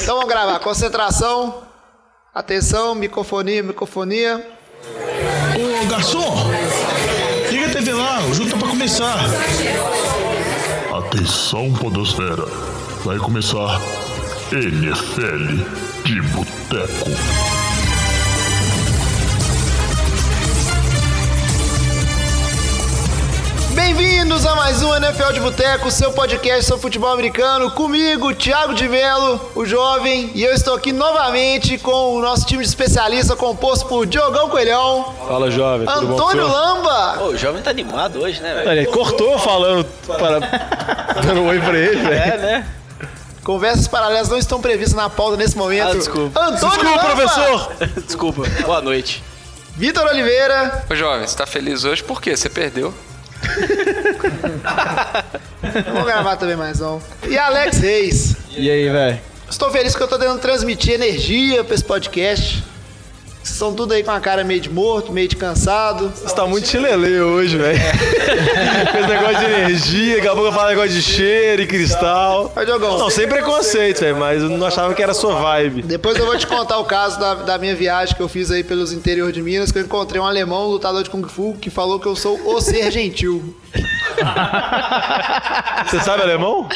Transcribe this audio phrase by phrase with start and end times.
[0.00, 0.58] Então vamos gravar.
[0.60, 1.62] Concentração.
[2.34, 4.46] Atenção, microfonia, microfonia.
[5.56, 6.34] Ô, garçom!
[7.50, 9.18] Liga a TV lá, o jogo tá pra começar.
[10.96, 12.44] Atenção, Podosfera.
[13.04, 13.80] Vai começar
[14.52, 15.64] NFL
[16.04, 17.57] de Boteco.
[23.88, 27.70] Bem-vindos a mais um NFL de Boteco, seu podcast sobre futebol americano.
[27.70, 32.62] Comigo, Thiago de Melo, o jovem, e eu estou aqui novamente com o nosso time
[32.62, 35.86] de especialista composto por Diogão Coelhão, Fala, jovem.
[35.86, 36.52] bom Antônio senhor?
[36.52, 38.70] Lamba, Ô, o jovem tá animado hoje, né, velho?
[38.72, 40.38] Ele cortou falando para
[41.24, 42.14] dando um oi pra ele, velho.
[42.14, 42.68] É, né?
[43.42, 45.88] conversas paralelas não estão previstas na pauta nesse momento.
[45.88, 46.38] Ah, desculpa.
[46.38, 47.72] Antônio Desculpa, Lamba, professor.
[48.04, 48.42] Desculpa.
[48.66, 49.24] Boa noite.
[49.78, 52.36] Vitor Oliveira, Ô jovem, você tá feliz hoje por quê?
[52.36, 52.92] Você perdeu?
[55.86, 56.98] vamos gravar também mais um.
[57.26, 58.36] E Alex Reis.
[58.56, 59.20] E aí, velho?
[59.50, 62.62] Estou feliz que eu estou tentando transmitir energia para esse podcast.
[63.48, 66.12] Vocês estão tudo aí com a cara meio de morto, meio de cansado.
[66.14, 67.80] Você tá muito chilelê hoje, velho.
[68.92, 72.52] Com esse negócio de energia, daqui a pouco eu falo negócio de cheiro e cristal.
[72.66, 75.80] Diogão, Não, sem preconceito, velho, mas eu não achava que era sua vibe.
[75.80, 78.62] Depois eu vou te contar o caso da, da minha viagem que eu fiz aí
[78.62, 81.70] pelos interior de Minas, que eu encontrei um alemão, um lutador de Kung Fu, que
[81.70, 83.56] falou que eu sou o ser gentil.
[85.86, 86.68] Você sabe alemão?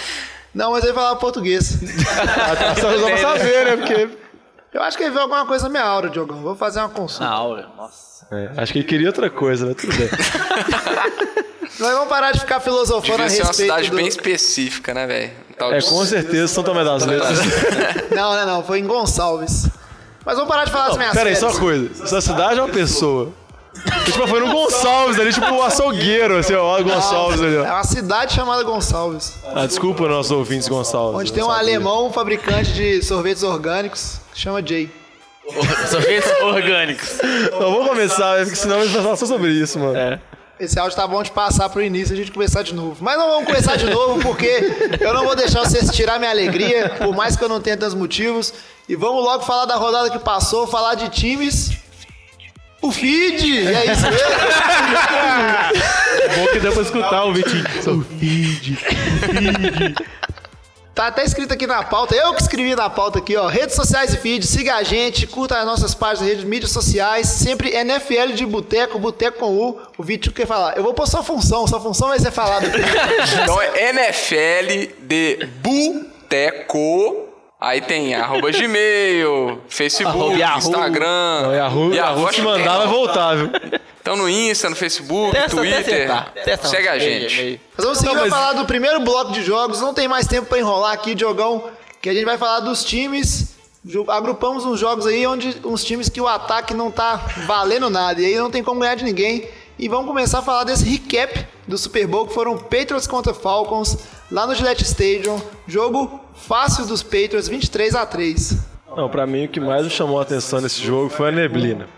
[0.55, 1.65] Não, mas ele falava português.
[2.81, 3.77] Só só pra saber, né?
[3.77, 4.22] Porque.
[4.73, 6.41] Eu acho que ele viu alguma coisa na minha aura, Diogão.
[6.41, 7.25] Vou fazer uma consulta.
[7.25, 7.69] Na aula.
[7.77, 8.27] Nossa.
[8.31, 10.09] É, acho que ele queria outra coisa, mas tudo bem.
[11.79, 13.97] Nós vamos parar de ficar filosofando Devia a ser uma respeito cidade do...
[13.97, 15.33] bem específica, né, velho?
[15.59, 17.39] É, de- com certeza São Tomé das Letras.
[18.15, 18.63] Não, não, não.
[18.63, 19.69] Foi em Gonçalves.
[20.25, 22.05] Mas vamos parar de falar das minhas Pera aí, só uma coisa.
[22.05, 23.33] Essa cidade é uma pessoa.
[24.05, 27.65] Tipo, foi no Gonçalves ali, tipo o açougueiro, assim, ó, o Gonçalves ali, É ó.
[27.65, 29.35] uma cidade chamada Gonçalves.
[29.55, 31.19] Ah, desculpa nossos ouvintes Gonçalves.
[31.21, 34.91] Onde tem um alemão fabricante de sorvetes orgânicos, que chama Jay.
[35.91, 37.19] Sorvetes orgânicos.
[37.53, 39.97] Não, vamos começar, porque senão a gente vai falar só sobre isso, mano.
[39.97, 40.21] É.
[40.61, 42.97] Esse áudio tá bom de passar pro início e a gente começar de novo.
[43.01, 46.89] Mas não vamos começar de novo porque eu não vou deixar vocês tirar minha alegria,
[46.99, 48.55] por mais que eu não tenha tantos motivos.
[48.89, 51.73] E vamos logo falar da rodada que passou, falar de times.
[52.83, 53.69] O feed!
[53.69, 54.29] É isso mesmo?
[56.37, 57.65] Bom que deu pra escutar o Vitinho.
[60.95, 63.47] Tá até escrito aqui na pauta, eu que escrevi na pauta aqui, ó.
[63.47, 67.29] Redes sociais e feed, siga a gente, curta as nossas páginas de redes mídias sociais,
[67.29, 69.81] sempre NFL de Boteco, Boteco com U.
[69.97, 70.77] O Vitinho quer falar.
[70.77, 72.67] Eu vou pôr sua função, sua função vai ser falada.
[73.43, 77.32] Então é NFL de Boteco.
[77.65, 80.59] Aí tem arroba Gmail, Facebook, Arroba Yahoo.
[80.59, 81.43] Instagram.
[81.43, 83.51] Não, Yahoo, Yahoo acho se mandar vai voltar, viu?
[84.01, 86.11] Então no Insta, no Facebook, Testa, Twitter.
[86.45, 87.37] Testa Segue a meio, gente.
[87.41, 87.61] meio.
[87.77, 89.81] Mas vamos seguir Não, mas- falar do primeiro bloco de jogos.
[89.81, 91.71] Não tem mais tempo pra enrolar aqui, Diogão.
[92.01, 93.55] Que a gente vai falar dos times.
[94.09, 97.15] Agrupamos uns jogos aí onde uns times que o ataque não tá
[97.47, 98.21] valendo nada.
[98.21, 99.49] E aí não tem como ganhar de ninguém.
[99.83, 103.99] E vamos começar a falar desse recap do Super Bowl que foram Patriots contra Falcons
[104.31, 105.43] lá no Gillette Stadium.
[105.67, 108.59] Jogo fácil dos Patriots, 23 a 3
[108.97, 111.89] Não, pra mim o que mais me chamou a atenção nesse jogo foi a neblina.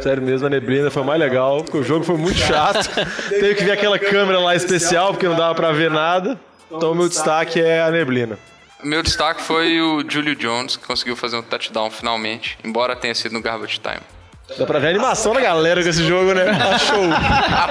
[0.00, 2.90] Sério mesmo, a neblina foi mais legal, porque o jogo foi muito chato.
[3.30, 6.36] Teve que ver aquela câmera lá especial, porque não dava pra ver nada.
[6.68, 8.36] Então o meu destaque é a neblina.
[8.82, 13.30] Meu destaque foi o Julio Jones, que conseguiu fazer um touchdown finalmente, embora tenha sido
[13.30, 14.15] no garbage time.
[14.58, 16.44] Dá pra ver a animação da galera com esse jogo, né?
[16.56, 17.02] Tá show.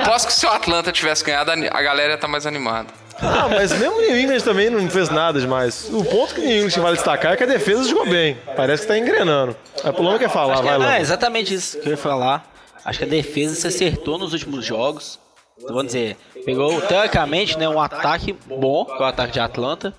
[0.02, 2.90] Após que se o Atlanta tivesse ganhado, a galera ia estar mais animada.
[3.22, 5.88] Ah, mas mesmo o New England também não fez nada demais.
[5.92, 8.38] O ponto que o New England vale destacar é que a defesa jogou bem.
[8.58, 9.56] Parece que tá engrenando.
[9.86, 11.00] A Paloma quer falar, vai É, lá.
[11.00, 12.46] exatamente isso que eu ia falar.
[12.84, 15.18] Acho que a defesa se acertou nos últimos jogos.
[15.58, 19.94] Então, vamos dizer, pegou teoricamente né, um ataque bom, que é o ataque de Atlanta.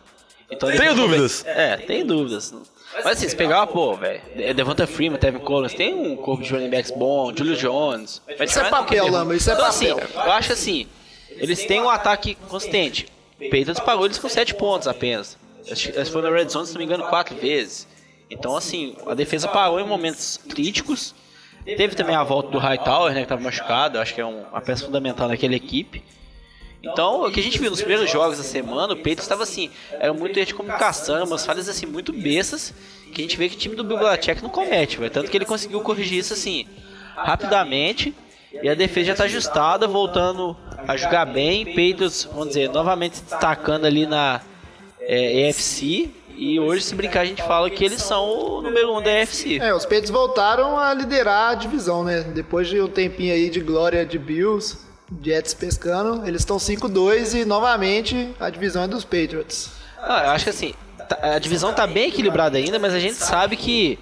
[0.50, 1.42] Então, Tenho dúvidas.
[1.46, 2.52] É, tem dúvidas.
[3.04, 4.20] Mas assim, se pegar, pô, velho,
[4.54, 8.22] Devonta Freeman, Tevin Collins, tem um corpo de running backs bom, Julio Jones.
[8.40, 9.96] Isso é papel, Lamba, isso é então, papel.
[9.98, 10.86] Assim, eu acho assim,
[11.30, 13.06] eles têm um ataque consistente.
[13.38, 15.36] Patriots pagou eles com 7 pontos apenas.
[15.66, 17.86] Eles eles foram na Red Zone, se não me engano, 4 vezes.
[18.30, 21.14] Então, assim, a defesa parou em momentos críticos.
[21.64, 23.98] Teve também a volta do Hightower, né, que estava machucado.
[23.98, 26.02] Acho que é um- uma peça fundamental naquela equipe.
[26.92, 29.70] Então, o que a gente viu nos primeiros jogos da semana, o Patriots estava assim,
[29.92, 32.72] era muito erro de comunicação, umas falhas assim muito bestas,
[33.12, 35.10] que a gente vê que o time do Belichick não comete, velho.
[35.10, 36.66] Tanto que ele conseguiu corrigir isso assim,
[37.16, 38.14] rapidamente,
[38.62, 40.56] e a defesa já está ajustada, voltando
[40.86, 41.64] a jogar bem.
[41.66, 44.40] Patriots, vamos dizer, novamente destacando ali na
[45.00, 49.00] é, EFC, e hoje, se brincar, a gente fala que eles são o número um
[49.00, 49.58] da EFC.
[49.58, 52.20] É, os Patriots voltaram a liderar a divisão, né?
[52.20, 54.85] Depois de um tempinho aí de glória de Bills,
[55.22, 59.70] Jets pescando, eles estão 5-2 e novamente a divisão é dos Patriots.
[59.98, 60.74] Ah, eu acho que assim,
[61.08, 63.98] tá- a divisão tá bem equilibrada ainda, mas a gente sabe que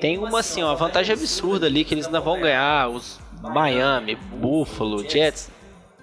[0.00, 5.08] tem uma assim, uma vantagem absurda ali que eles ainda vão ganhar os Miami, Buffalo,
[5.08, 5.50] Jets.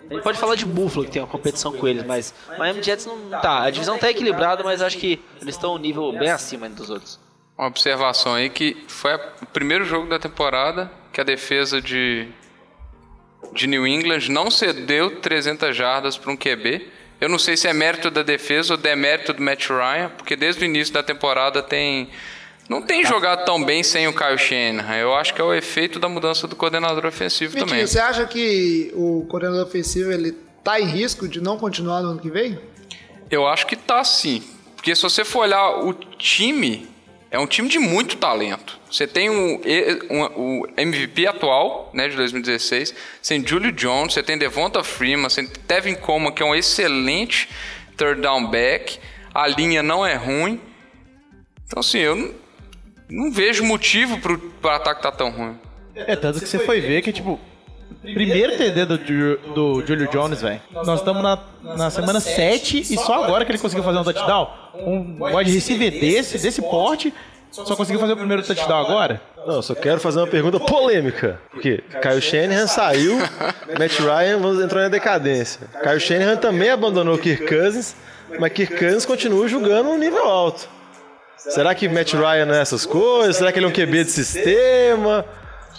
[0.09, 3.05] A gente pode falar de Buffalo que tem uma competição com eles, mas Miami Jets
[3.05, 3.63] não tá.
[3.63, 7.19] A divisão tá equilibrada, mas acho que eles estão um nível bem acima dos outros.
[7.57, 12.27] Uma observação aí que foi o primeiro jogo da temporada que a defesa de,
[13.53, 16.87] de New England não cedeu 300 jardas para um QB.
[17.19, 20.63] Eu não sei se é mérito da defesa ou demérito do Matt Ryan, porque desde
[20.63, 22.09] o início da temporada tem
[22.69, 24.95] não tem jogado tão bem sem o Kyle Shanahan.
[24.95, 27.85] Eu acho que é o efeito da mudança do coordenador ofensivo também.
[27.85, 30.31] Você acha que o coordenador ofensivo ele
[30.63, 32.57] tá em risco de não continuar no ano que vem?
[33.29, 34.41] Eu acho que tá sim.
[34.75, 36.89] Porque se você for olhar o time,
[37.33, 38.79] é um time de muito talento.
[38.91, 39.59] Você tem o,
[40.37, 45.41] o MVP atual, né, de 2016, você tem Julio Jones, você tem Devonta Freeman, você
[45.41, 47.49] tem Tevin Coleman, que é um excelente
[47.97, 48.99] third down back.
[49.33, 50.61] A linha não é ruim.
[51.65, 52.35] Então, assim, eu não,
[53.09, 55.57] não vejo motivo pro, pro ataque estar tão ruim.
[55.95, 57.39] É, tanto que você foi ver que, tipo,
[58.03, 58.97] primeiro TD do,
[59.53, 60.61] do Julio Jones, velho.
[60.71, 64.49] Nós estamos na, na semana 7 e só agora que ele conseguiu fazer um touchdown.
[64.75, 67.13] Um wide receiver desse, desse porte,
[67.51, 69.21] só conseguiu fazer o primeiro touchdown agora?
[69.45, 71.39] Não, só quero fazer uma pergunta polêmica.
[71.51, 73.17] Porque Kyle Shanahan saiu,
[73.77, 75.67] Matt Ryan entrou na decadência.
[75.81, 77.95] Kyle Shanahan também abandonou Kirk Cousins,
[78.39, 80.67] mas Kirk Cousins continua jogando um nível alto.
[81.37, 83.35] Será que Matt Ryan é essas coisas?
[83.35, 85.25] Será que ele é um QB de sistema?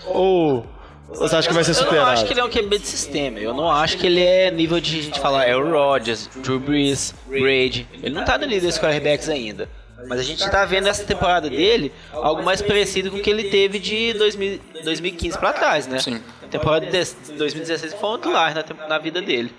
[0.06, 0.66] Ou
[1.08, 2.10] você acha que vai ser Eu não superado?
[2.10, 3.38] acho que ele é um QB de sistema.
[3.38, 7.14] Eu não acho que ele é nível de a gente falar Aaron Rodgers, Drew Brees,
[7.26, 7.86] Brady.
[8.02, 9.68] Ele não tá no nível dos quarterbacks ainda.
[10.08, 13.44] Mas a gente tá vendo essa temporada dele algo mais parecido com o que ele
[13.44, 15.98] teve de 2000, 2015 pra trás, né?
[15.98, 16.20] Sim.
[16.42, 19.54] A temporada de 2016 foi um outlier na, na vida dele.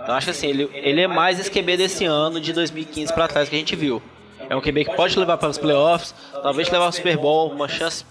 [0.00, 3.26] Então acho que assim, ele, ele é mais esse QB desse ano de 2015 pra
[3.26, 4.00] trás que a gente viu.
[4.48, 7.68] É um QB que pode levar para os playoffs, talvez levar ao Super Bowl, uma
[7.68, 8.04] chance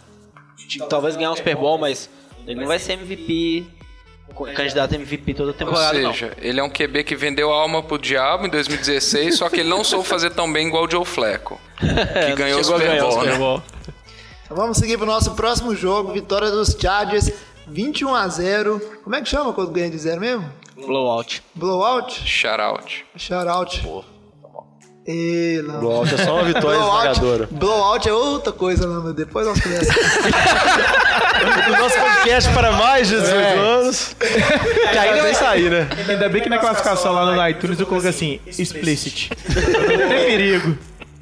[0.68, 2.10] de talvez ganhar um Super Bowl, mas
[2.46, 3.66] ele não vai ser MVP,
[4.56, 7.56] candidato a MVP toda a Ou temporada, seja, ele é um QB que vendeu a
[7.56, 10.92] alma pro diabo em 2016, só que ele não soube fazer tão bem igual o
[10.92, 11.88] Joe Flacco, não.
[12.28, 13.64] que ganhou o a Super Bowl, né?
[14.46, 17.32] Então vamos seguir pro nosso próximo jogo, vitória dos Chargers,
[17.68, 18.82] 21 a 0.
[19.04, 20.52] Como é que chama quando ganha de zero mesmo?
[20.76, 21.42] Blowout.
[21.56, 22.28] Blowout?
[22.28, 23.82] Shout Shoutout.
[25.08, 25.80] E, não.
[25.80, 27.50] Blowout é só uma vitória esmagadora.
[27.52, 29.96] blowout é outra coisa, não, mas depois nós conversamos.
[31.42, 34.16] O nosso podcast para mais de 18 anos.
[34.20, 35.90] Que ainda vai sair, né?
[36.08, 39.32] Ainda bem que na classificação lá no iTunes eu coloquei assim, explicit.
[39.50, 40.78] Não tem perigo.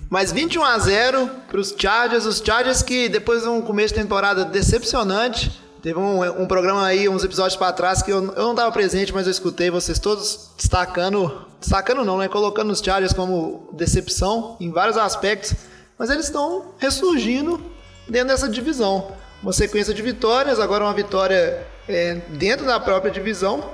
[0.09, 4.43] Mas 21 a 0 pros Chargers, os Chargers que depois de um começo de temporada
[4.43, 8.71] decepcionante, teve um, um programa aí, uns episódios pra trás que eu, eu não tava
[8.71, 14.57] presente, mas eu escutei vocês todos destacando, destacando não, né, colocando os Chargers como decepção
[14.59, 15.53] em vários aspectos,
[15.97, 17.61] mas eles estão ressurgindo
[18.07, 19.11] dentro dessa divisão.
[19.41, 23.69] Uma sequência de vitórias, agora uma vitória é, dentro da própria divisão,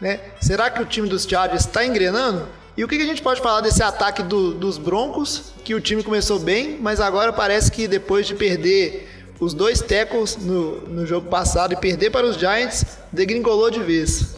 [0.00, 0.20] né?
[0.40, 2.46] Será que o time dos Chargers está engrenando?
[2.76, 5.52] E o que, que a gente pode falar desse ataque do- dos Broncos?
[5.64, 10.36] Que o time começou bem, mas agora parece que depois de perder os dois tackles
[10.36, 14.36] no, no jogo passado e perder para os Giants, degringolou de vez.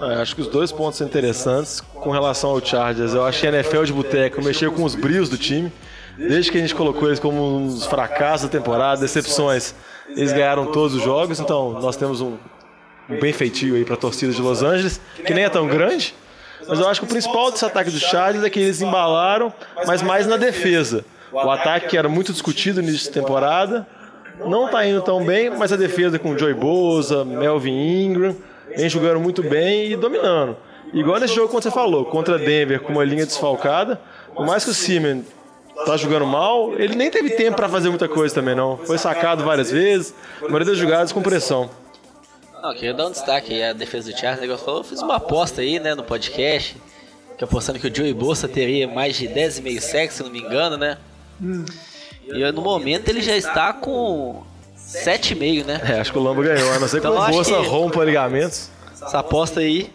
[0.00, 3.14] É, acho que os dois pontos são interessantes com relação ao Chargers.
[3.14, 5.72] Eu que a NFL de boteco mexeu com os brios do time.
[6.16, 9.74] Desde que a gente colocou eles como uns fracassos da temporada, decepções,
[10.08, 11.40] eles ganharam todos os jogos.
[11.40, 12.36] Então nós temos um,
[13.08, 16.14] um bem feitio aí para a torcida de Los Angeles, que nem é tão grande.
[16.66, 19.52] Mas eu acho que o principal desse ataque dos Chargers é que eles embalaram,
[19.86, 21.04] mas mais na defesa.
[21.32, 23.86] O ataque que era muito discutido no início de temporada,
[24.46, 28.36] não tá indo tão bem, mas a defesa com Joey Bosa, Melvin Ingram,
[28.76, 30.56] vem jogando muito bem e dominando.
[30.92, 34.00] Igual nesse jogo, como você falou, contra Denver com uma linha desfalcada,
[34.34, 35.24] por mais que o Siemens
[35.86, 38.76] tá jogando mal, ele nem teve tempo para fazer muita coisa também não.
[38.76, 41.70] Foi sacado várias vezes, a maioria das jogadas com pressão.
[42.62, 44.38] Não, queria dar um destaque aí à defesa do Chargers.
[44.38, 46.76] O negócio falou, eu fiz uma aposta aí, né, no podcast,
[47.36, 50.76] que apostando que o Joey Bolsa teria mais de 10,5 sacks, se não me engano,
[50.76, 50.96] né?
[52.26, 54.42] E no momento ele já está com
[54.76, 55.80] 7,5, né?
[55.88, 58.04] É, acho que o Lambo ganhou, a não ser que Então, o Bolsa que- rompa
[58.04, 58.70] ligamentos.
[58.92, 59.90] Essa aposta aí,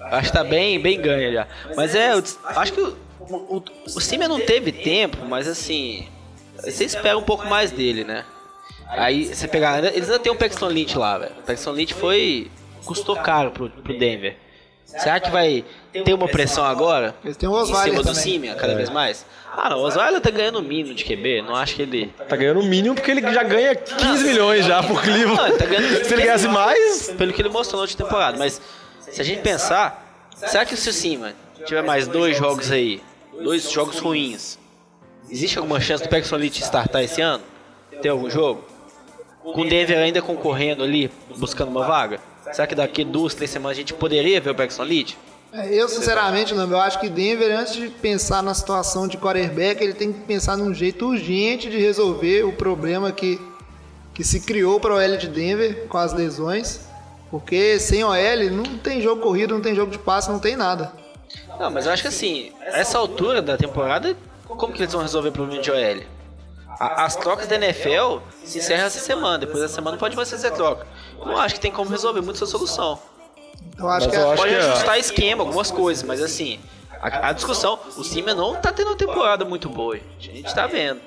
[0.00, 1.46] acho que tá bem, bem ganha já.
[1.76, 2.22] Mas é, eu
[2.56, 6.06] acho que o, o, o Simeon não teve tempo, mas assim,
[6.62, 8.24] você espera um pouco mais dele, né?
[8.88, 11.32] Aí você pegar, eles ainda tem o Paxton Lynch lá, velho.
[11.40, 12.50] O Paxton Lynch foi,
[12.84, 14.36] custou caro pro, pro Denver.
[14.88, 17.14] Será que vai ter uma pressão agora?
[17.22, 18.14] Eles têm o Em Osweiler cima do.
[18.14, 19.24] Simeon, cada vez mais?
[19.54, 22.06] Ah, não, o Osweiler tá ganhando o mínimo de QB, não acho que ele...
[22.28, 25.48] Tá ganhando o mínimo porque ele já ganha 15 milhões já por Não, Cleveland.
[25.50, 26.04] ele tá ganhando...
[26.04, 28.38] Se ele ganhasse mais, pelo que ele mostrou na última temporada.
[28.38, 28.60] Mas
[29.00, 31.34] se a gente pensar, será que se o Cima
[31.66, 33.02] tiver mais dois jogos aí,
[33.42, 34.58] dois jogos ruins,
[35.30, 37.44] Existe alguma chance do Paxton Lynch startar esse ano?
[38.00, 38.64] Tem algum jogo?
[39.42, 42.18] Com o Denver ainda concorrendo ali, buscando uma vaga?
[42.52, 45.16] Será que daqui duas, três semanas a gente poderia ver o Paxton Lynch?
[45.52, 49.82] É, Eu, sinceramente, Lamb, eu acho que Denver, antes de pensar na situação de quarterback,
[49.82, 53.40] ele tem que pensar num jeito urgente de resolver o problema que,
[54.14, 56.80] que se criou para o OL de Denver com as lesões.
[57.30, 60.92] Porque sem OL não tem jogo corrido, não tem jogo de passe, não tem nada.
[61.58, 65.02] Não, mas eu acho que assim, a essa altura da temporada, como que eles vão
[65.02, 66.00] resolver o problema de OL?
[66.78, 70.50] A- As trocas da NFL se encerram essa semana, depois da semana pode mais fazer
[70.52, 70.86] troca.
[71.20, 72.98] Eu não acho que tem como resolver muito essa solução.
[73.78, 76.22] Eu acho Mas que eu é- acho Pode que é- ajustar esquema, algumas coisas, mas
[76.22, 76.58] assim,
[77.00, 80.66] a, a discussão, o Simon não tá tendo uma temporada muito boa, a gente tá
[80.66, 81.00] vendo.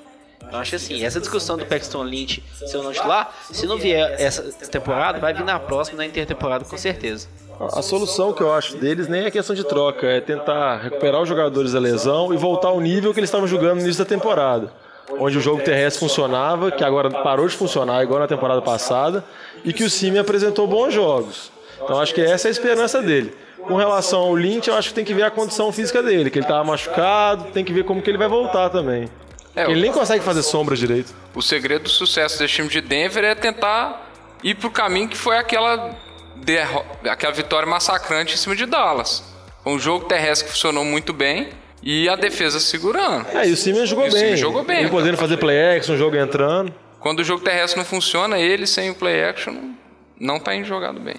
[0.50, 4.16] Eu acho assim, essa discussão do Paxton Lynch ser ou não titular, se não vier
[4.20, 7.28] essa temporada, vai vir na próxima, na intertemporada, com certeza.
[7.72, 11.28] A solução que eu acho deles nem é questão de troca, é tentar recuperar os
[11.28, 14.72] jogadores da lesão e voltar ao nível que eles estavam jogando no início da temporada.
[15.18, 19.24] Onde o jogo terrestre funcionava, que agora parou de funcionar, igual na temporada passada,
[19.64, 21.52] e que o Cime apresentou bons jogos.
[21.82, 23.34] Então acho que essa é a esperança dele.
[23.66, 26.38] Com relação ao Lynch, eu acho que tem que ver a condição física dele, que
[26.38, 29.08] ele estava machucado, tem que ver como que ele vai voltar também.
[29.54, 31.14] É, ele nem consegue fazer sombra direito.
[31.34, 34.10] O segredo do sucesso desse time de Denver é tentar
[34.42, 35.94] ir pro caminho que foi aquela,
[36.36, 39.22] derro- aquela vitória massacrante em cima de Dallas.
[39.64, 41.50] Um jogo terrestre que funcionou muito bem
[41.82, 43.26] e a defesa segurando.
[43.28, 46.16] É, e o Simeon jogou o jogou bem, Ele podendo fazer play action, o jogo
[46.16, 46.72] entrando.
[47.00, 49.72] Quando o jogo terrestre não funciona, ele sem o play action
[50.18, 51.16] não tá indo jogado bem.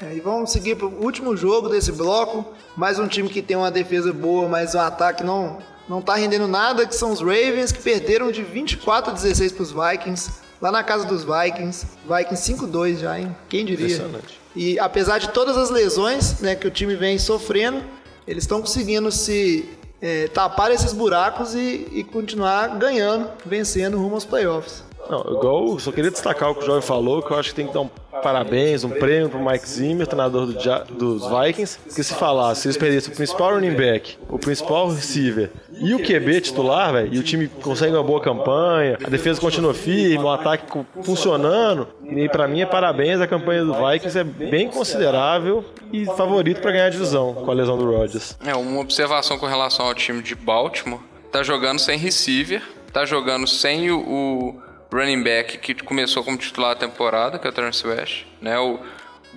[0.00, 2.46] É, E vamos seguir pro último jogo desse bloco.
[2.76, 6.46] Mais um time que tem uma defesa boa, mas o ataque não, não tá rendendo
[6.46, 10.30] nada, que são os Ravens, que perderam de 24 a 16 pros Vikings.
[10.60, 11.84] Lá na casa dos Vikings.
[12.08, 13.36] Vikings 5-2 já, hein?
[13.48, 13.86] Quem diria?
[13.86, 14.40] Impressionante.
[14.54, 17.82] E apesar de todas as lesões né, que o time vem sofrendo,
[18.26, 19.68] eles estão conseguindo se
[20.04, 24.84] é, tapar esses buracos e, e continuar ganhando, vencendo rumo aos playoffs.
[25.08, 27.66] Não, igual, só queria destacar o que o Jovem falou, que eu acho que tem
[27.66, 27.90] que dar um
[28.22, 30.54] parabéns, um prêmio pro Mike Zimmer, treinador do
[30.94, 35.50] dos Vikings, porque se falasse, se eles perdessem o principal running back, o principal receiver
[35.72, 39.74] e o QB titular, velho, e o time consegue uma boa campanha, a defesa continua
[39.74, 40.64] firme, o ataque
[41.02, 46.62] funcionando, e pra mim é parabéns, a campanha do Vikings é bem considerável e favorito
[46.62, 48.38] pra ganhar a divisão com a lesão do Rodgers.
[48.44, 51.00] É, uma observação com relação ao time de Baltimore.
[51.30, 54.63] Tá jogando sem receiver, tá jogando sem o, o
[54.94, 58.24] running back que começou como titular da temporada, que é o Terence West.
[58.40, 58.58] Né?
[58.58, 58.78] O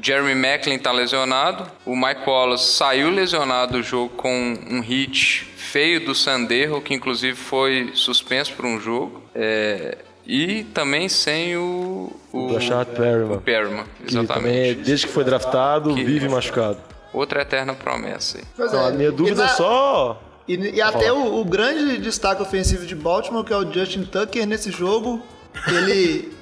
[0.02, 6.06] Jeremy Macklin tá lesionado, o Mike Wallace saiu lesionado do jogo com um hit feio
[6.06, 9.24] do Sanderro, que inclusive foi suspenso por um jogo.
[9.34, 12.12] É, e também sem o...
[12.34, 14.76] O Rashad Perriman, Perriman, que também, exatamente.
[14.82, 16.78] desde que foi draftado, Que- vive machucado.
[17.14, 18.44] Outra eterna promessa aí.
[18.56, 21.46] Pois Então, é, a minha e dúvida na- é só E, e até o, o
[21.46, 25.22] grande destaque ofensivo de Baltimore, que é o Justin Tucker, nesse jogo,
[25.68, 26.34] ele,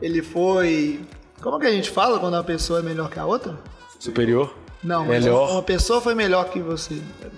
[0.00, 1.00] ele foi.
[1.40, 3.58] Como que a gente fala quando uma pessoa é melhor que a outra?
[3.98, 4.54] superior.
[4.82, 5.50] Não, mas Melhor.
[5.50, 6.94] uma pessoa foi melhor que você.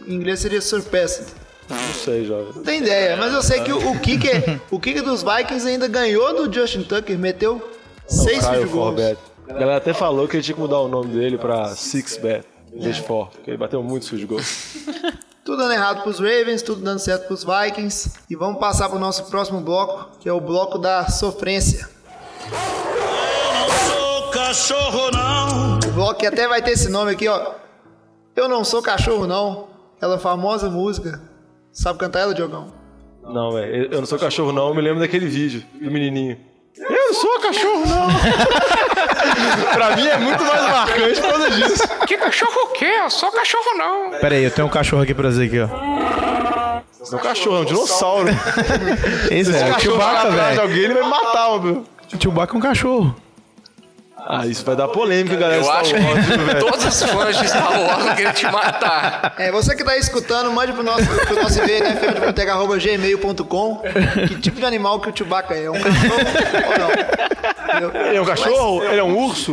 [0.07, 1.27] Em inglês seria surpassed.
[1.69, 2.53] Não sei, jovem.
[2.55, 5.89] Não tem ideia, mas eu sei que o, o kicker, o kicker dos Vikings ainda
[5.89, 7.61] ganhou do Justin Tucker, meteu
[8.07, 9.17] seis Kyle field goals.
[9.49, 12.45] A galera até falou que ele tinha que mudar o nome dele pra Six Bet,
[12.73, 14.41] em vez de Four, porque ele bateu muito field goal.
[15.45, 18.13] Tudo dando errado pros Ravens, tudo dando certo pros Vikings.
[18.31, 21.89] E vamos passar pro nosso próximo bloco, que é o bloco da sofrência.
[23.89, 25.79] Sou cachorro não.
[25.79, 27.55] O bloco que até vai ter esse nome aqui, ó.
[28.37, 29.67] Eu não sou cachorro, não.
[29.97, 31.21] Aquela famosa música.
[31.73, 32.73] Sabe cantar ela, Diogão?
[33.25, 36.39] Não, velho, eu não sou cachorro não, eu me lembro daquele vídeo do menininho.
[36.89, 38.09] Eu não sou cachorro não!
[39.73, 41.89] pra mim é muito mais marcante por causa disso.
[42.07, 42.85] Que cachorro o quê?
[42.85, 44.11] Eu sou cachorro não.
[44.21, 45.67] Pera aí, eu tenho um cachorro aqui pra dizer aqui, ó.
[47.11, 48.29] Não é um cachorro, é um dinossauro.
[49.31, 50.61] Esse é o cachorro Chewbacca, atrás de velho.
[50.63, 51.85] alguém, ele vai matar, meu.
[52.13, 53.17] O Chewbacca é um cachorro.
[54.35, 55.61] Ah, isso vai dar polêmica, galera.
[55.61, 56.59] Eu Star acho Wars, que velho?
[56.59, 59.35] todos os fãs de Star Wars vão querer te matar.
[59.37, 61.97] É, você que tá aí escutando, mande pro nosso, pro nosso e-mail, né?
[61.97, 63.83] fmdeboteca.gmail.com
[64.27, 65.69] Que tipo de animal que o Chewbacca é?
[65.71, 66.17] Um cachorro
[66.67, 66.91] ou não?
[67.91, 68.07] Entendeu?
[68.07, 68.85] Ele é um cachorro?
[68.85, 69.53] Ele é um urso?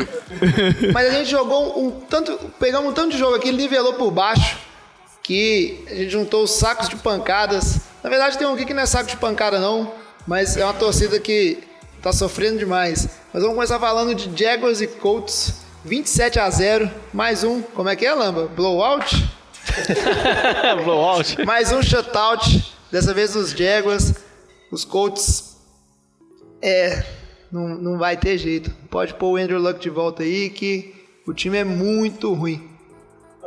[0.94, 2.38] Mas a gente jogou um tanto.
[2.58, 4.56] Pegamos um tanto de jogo aqui, nivelou por baixo.
[5.22, 7.80] Que a gente juntou os sacos de pancadas.
[8.02, 9.92] Na verdade, tem um aqui que não é saco de pancada, não.
[10.26, 11.68] Mas é uma torcida que
[12.02, 13.08] tá sofrendo demais.
[13.34, 15.66] Mas vamos começar falando de Jaguars e Colts.
[15.86, 17.62] 27 a 0 Mais um.
[17.62, 18.48] Como é que é, Lamba?
[18.48, 19.16] Blowout?
[20.84, 21.46] Blowout.
[21.46, 22.74] Mais um shutout.
[22.92, 24.14] Dessa vez dos Jaguars.
[24.72, 25.58] Os Colts.
[26.62, 27.04] É.
[27.52, 28.72] Não, não vai ter jeito.
[28.90, 30.94] Pode pôr o Andrew Luck de volta aí, que
[31.26, 32.70] o time é muito ruim.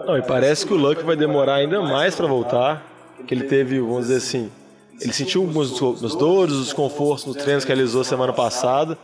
[0.06, 2.85] Não, e parece que o Luck vai demorar ainda mais pra voltar.
[3.26, 4.50] Que ele teve, vamos dizer assim,
[5.02, 5.71] Ele sentiu algumas
[6.14, 8.97] dores, os desconfortos nos treinos que realizou semana passada.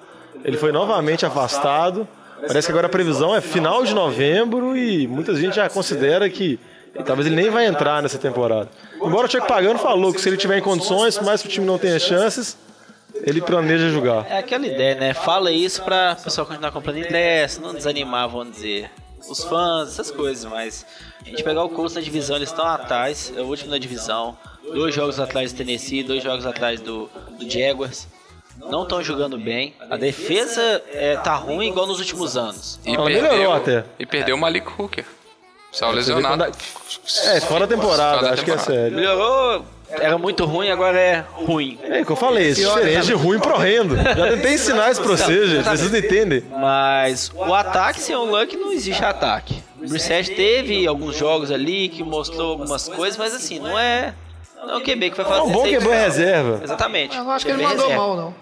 [0.44, 2.06] Ele foi novamente afastado.
[2.46, 6.58] Parece que agora a previsão é final de novembro e muita gente já considera que
[7.04, 8.68] talvez ele nem vai entrar nessa temporada.
[9.02, 11.50] Embora o Tcheco Pagano falou que se ele tiver em condições, por mais que o
[11.50, 12.56] time não tenha chances,
[13.14, 14.24] ele planeja jogar.
[14.30, 15.14] É aquela ideia, né?
[15.14, 18.88] Fala isso pra o pessoal continuar comprando ingresso, não desanimar, vamos dizer.
[19.28, 20.86] Os fãs, essas coisas, mas
[21.20, 24.38] a gente pegar o curso na divisão, eles estão atrás, é o último na divisão.
[24.72, 27.08] Dois jogos atrás do Tennessee, dois jogos atrás do,
[27.38, 28.06] do Jaguars.
[28.58, 29.74] Não estão jogando bem.
[29.88, 32.80] A defesa é, tá ruim igual nos últimos anos.
[32.84, 33.84] E Ela melhorou até.
[33.98, 35.04] E perdeu o Malik Hooker.
[35.72, 36.44] Saiu Você lesionado.
[36.44, 38.96] É, fora da temporada, Fora da acho que é sério.
[38.96, 41.78] Melhorou, era muito ruim, agora é ruim.
[41.82, 43.96] É o que eu falei, esse diferente de ruim pro rendo.
[43.96, 46.42] Já tentei ensinar isso pra vocês, gente, vocês entendem.
[46.50, 49.62] Mas o ataque sem o Luck não existe ataque.
[49.80, 54.14] O Brissett teve alguns jogos ali que mostrou algumas coisas, mas assim, não é.
[54.66, 55.38] Não é o QB que vai fazer.
[55.40, 56.60] É um bom QB reserva.
[56.62, 57.16] Exatamente.
[57.16, 57.96] Eu não acho que ele mandou reserva.
[58.06, 58.34] mal, não.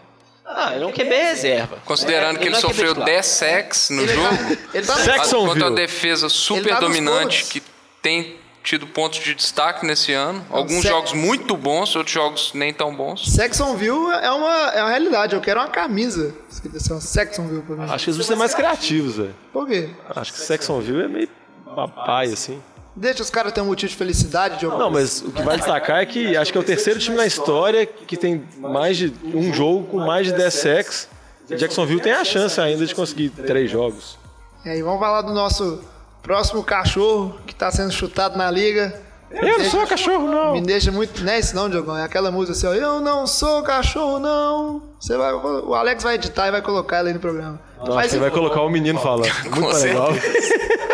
[0.49, 1.79] Ah, ele é um QB reserva.
[1.85, 3.07] Considerando que ele não é QB sofreu titular.
[3.07, 5.49] 10 sacks no Ele jogo, tá, ele tá Jacksonville.
[5.49, 7.63] contra uma defesa super Ele tá dominante que
[8.01, 10.45] tem tido pontos de destaque nesse ano.
[10.51, 13.33] Alguns Sec- jogos muito bons, outros jogos nem tão bons.
[13.33, 15.35] Saxonville é uma, é uma realidade.
[15.35, 16.35] Eu quero uma camisa
[16.75, 17.83] assim, ó, Saxonville pra mim.
[17.85, 19.35] Acho que eles vão ser mais criativos, velho.
[19.53, 19.91] Por quê?
[20.15, 21.29] Acho que Saxonville é meio
[21.75, 22.61] papai, assim.
[22.97, 26.01] Deixa os caras terem um motivo de felicidade de Não, mas o que vai destacar
[26.01, 29.53] é que acho que é o terceiro time na história que tem mais de um
[29.53, 31.09] jogo com mais de 10 sacks.
[31.49, 34.19] Jacksonville tem a chance ainda de conseguir três jogos.
[34.65, 35.81] E aí, vamos falar do nosso
[36.23, 39.06] próximo cachorro que tá sendo chutado na liga.
[39.31, 40.53] Eu não sou cachorro, não.
[40.55, 41.23] Me deixa muito.
[41.25, 41.97] Não é isso não, Diogão.
[41.97, 42.73] É aquela música assim, ó.
[42.75, 44.83] Eu não sou cachorro, não.
[45.01, 47.61] Você vai, o Alex vai editar e vai colocar ela aí no programa.
[47.81, 49.31] Acho Mas você vai colocar o menino falando.
[49.61, 50.09] Muito legal.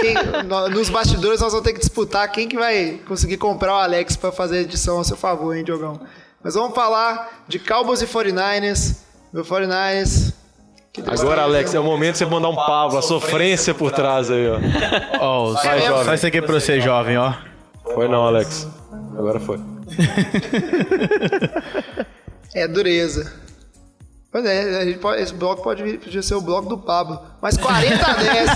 [0.01, 3.79] quem- no- nos bastidores nós vamos ter que disputar quem que vai conseguir comprar o
[3.79, 6.01] Alex pra fazer a edição a seu favor, hein, Diogão.
[6.43, 8.97] Mas vamos falar de Cowboys e 49ers.
[9.33, 10.33] Meu 49ers.
[10.93, 11.23] que tristeza.
[11.23, 14.47] Agora, Alex, é o momento de você mandar um pavo, a sofrência por trás aí,
[14.49, 14.59] ó.
[15.21, 16.05] Ó, só, jovem.
[16.05, 17.33] só isso aqui pra você, jovem, ó.
[17.85, 18.67] Foi não, Alex.
[19.17, 19.59] Agora foi.
[22.55, 23.33] É dureza.
[24.31, 27.19] Pois é, a gente pode- esse bloco pode podia ser o bloco do Pablo.
[27.41, 28.51] Mas 40 a 10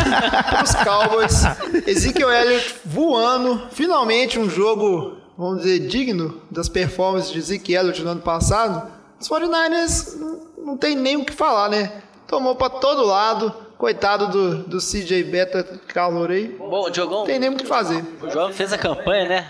[0.58, 1.42] pros Cowboys.
[1.86, 3.62] Ezekiel Elliott voando.
[3.72, 8.90] Finalmente um jogo, vamos dizer, digno das performances de Ezekiel Elliott no ano passado.
[9.20, 11.92] Os 49ers não- não tem nem o que falar, né?
[12.26, 13.54] Tomou pra todo lado.
[13.78, 16.48] Coitado do, do CJ Beta calor aí.
[16.58, 18.02] Bom, Diogão, Não tem nem o que fazer.
[18.22, 19.46] o Jovem fez a campanha, né?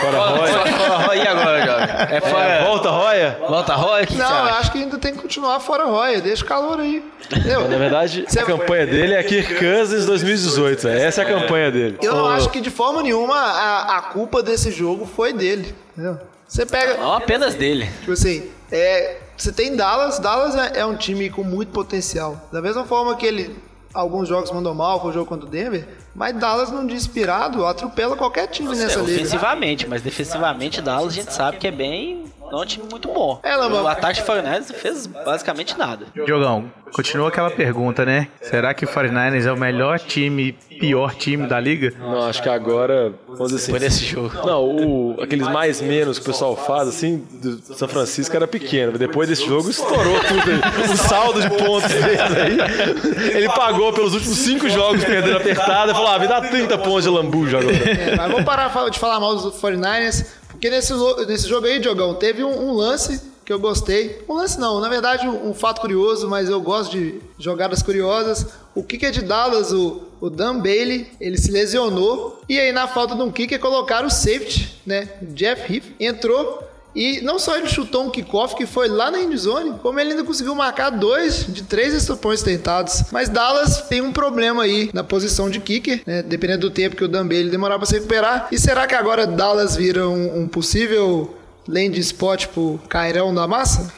[0.00, 0.52] Fora Roya.
[0.66, 2.16] Fora Roya, e agora, Jovem?
[2.16, 2.64] É fora.
[2.64, 3.38] Volta, Roya.
[3.48, 4.04] Volta Roya?
[4.06, 6.20] Que Não, eu acho que ainda tem que continuar fora Roya.
[6.20, 7.04] Deixa o calor aí.
[7.24, 7.68] Entendeu?
[7.68, 10.82] Na verdade, a campanha dele é Kirk Cousins 2018.
[10.88, 11.00] velho.
[11.00, 11.98] Essa é a campanha dele.
[12.02, 15.72] Eu não acho que de forma nenhuma a, a culpa desse jogo foi dele.
[15.92, 16.18] Entendeu?
[16.48, 17.88] Você pega, Não apenas dele.
[18.00, 22.48] tipo assim, é, você tem Dallas, Dallas é, é um time com muito potencial.
[22.52, 23.56] Da mesma forma que ele,
[23.92, 27.64] alguns jogos mandou mal, foi o jogo contra o Denver, mas Dallas num dia inspirado
[27.66, 29.14] atropela qualquer time nessa É, liga.
[29.18, 32.24] ofensivamente, mas defensivamente Dallas a gente sabe que é bem.
[32.50, 33.38] Não é um time muito bom.
[33.42, 33.82] É, Lamba.
[33.82, 36.06] o ataque de 49ers não fez basicamente nada.
[36.12, 38.28] Diogão, continua aquela pergunta, né?
[38.42, 41.92] Será que o 49ers é o melhor time, pior time da liga?
[41.98, 43.70] Não, acho que agora, vamos dizer assim.
[43.70, 44.32] Foi nesse jogo.
[44.44, 48.98] Não, o, aqueles mais menos que o pessoal faz, assim, do São Francisco era pequeno.
[48.98, 50.92] Depois desse jogo estourou tudo aí.
[50.92, 53.36] O saldo de pontos deles aí.
[53.36, 57.04] Ele pagou pelos últimos cinco jogos perdendo apertada e falou: ah, me dá 30 pontos
[57.04, 57.76] de lambuja agora.
[57.76, 60.26] É, mas vamos parar de falar mal dos 49ers,
[60.60, 60.92] porque nesse,
[61.26, 64.22] nesse jogo aí, Diogão, teve um, um lance que eu gostei.
[64.28, 68.46] Um lance não, na verdade um, um fato curioso, mas eu gosto de jogadas curiosas.
[68.74, 72.42] O kicker de Dallas, o, o Dan Bailey, ele se lesionou.
[72.46, 75.08] E aí na falta de um kicker colocaram o safety, né?
[75.32, 76.62] Jeff Heath entrou
[76.94, 80.24] e não só ele chutou um kickoff que foi lá na endzone, como ele ainda
[80.24, 83.04] conseguiu marcar dois de três points tentados.
[83.12, 86.22] Mas Dallas tem um problema aí na posição de kicker, né?
[86.22, 88.48] Dependendo do tempo que o Dan Bailey demorar pra se recuperar.
[88.50, 91.36] E será que agora Dallas vira um, um possível
[91.68, 93.92] land spot pro Cairão da massa?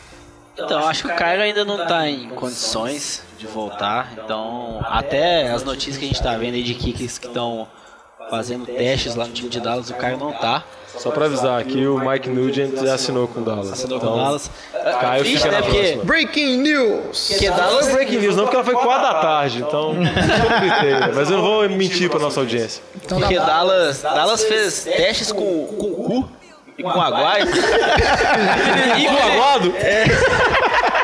[0.55, 4.13] Então, acho que o Cairo ainda não tá em condições de voltar.
[4.13, 7.67] Então, até as notícias que a gente tá vendo aí de kickers que estão
[8.31, 10.63] fazendo testes lá no time de Dallas, o Cairo não tá.
[10.99, 13.73] Só pra avisar aqui, o Mike Nugent já assinou com o Dallas.
[13.73, 14.51] Assinou com Então, Dallas.
[15.01, 15.57] Caio fica né?
[15.57, 16.05] na Porque, próxima.
[16.05, 17.29] Breaking news!
[17.31, 19.95] porque Não Dallas foi breaking news, não, porque ela foi 4 da tarde, então.
[19.95, 20.13] né?
[21.17, 22.83] Mas eu não vou mentir pra nossa audiência.
[23.03, 23.47] Então Porque tá bom.
[23.47, 26.29] Dallas, Dallas fez testes com, com o cu
[26.77, 27.41] e com o Aguai.
[28.99, 29.73] E o aguado?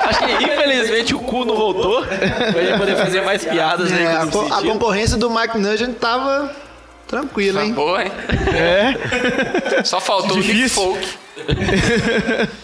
[0.08, 4.16] Acho que infelizmente o cu não voltou pra ele poder fazer mais piadas aí É,
[4.16, 6.50] a, co- a concorrência do Mike Nugent tava
[7.08, 7.72] tranquila, hein?
[7.72, 8.12] Boa, hein?
[8.54, 9.82] É.
[9.82, 10.82] Só faltou o Nick Difícil.
[10.82, 11.18] Folk.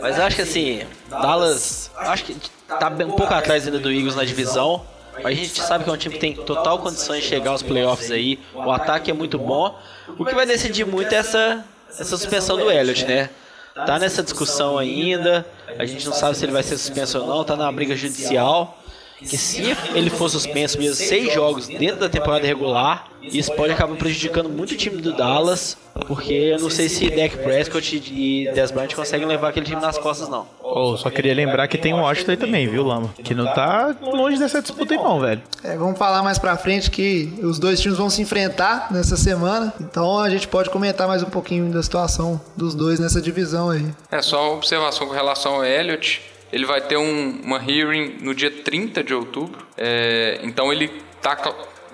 [0.00, 4.24] Mas acho que assim, Dallas, acho que tá um pouco atrás ainda do Eagles na
[4.24, 4.84] divisão.
[5.22, 7.62] Mas a gente sabe que é um time que tem total condições de chegar aos
[7.62, 8.38] playoffs aí.
[8.52, 9.78] O ataque é muito bom.
[10.18, 13.30] O que vai decidir muito é essa, essa suspensão do Elliott, né?
[13.74, 15.46] Tá nessa discussão ainda.
[15.78, 17.44] A gente não sabe se ele vai ser suspenso ou não.
[17.44, 18.78] Tá na briga judicial.
[19.18, 19.62] Que se
[19.94, 24.72] ele for suspenso mesmo seis jogos dentro da temporada regular, isso pode acabar prejudicando muito
[24.72, 25.76] o time do Dallas.
[26.06, 29.96] Porque eu não sei se Dak Prescott e Dez Bryant conseguem levar aquele time nas
[29.96, 30.46] costas, não.
[30.62, 33.14] Oh, só queria lembrar que tem o Washington aí também, viu, Lama?
[33.22, 35.40] Que não tá longe dessa disputa aí não, velho.
[35.62, 39.72] É, vamos falar mais pra frente que os dois times vão se enfrentar nessa semana.
[39.80, 43.86] Então a gente pode comentar mais um pouquinho da situação dos dois nessa divisão aí.
[44.10, 46.20] É só uma observação com relação ao Elliott.
[46.54, 49.66] Ele vai ter um- uma hearing no dia 30 de outubro.
[49.76, 50.88] É, então ele
[51.20, 51.36] tá,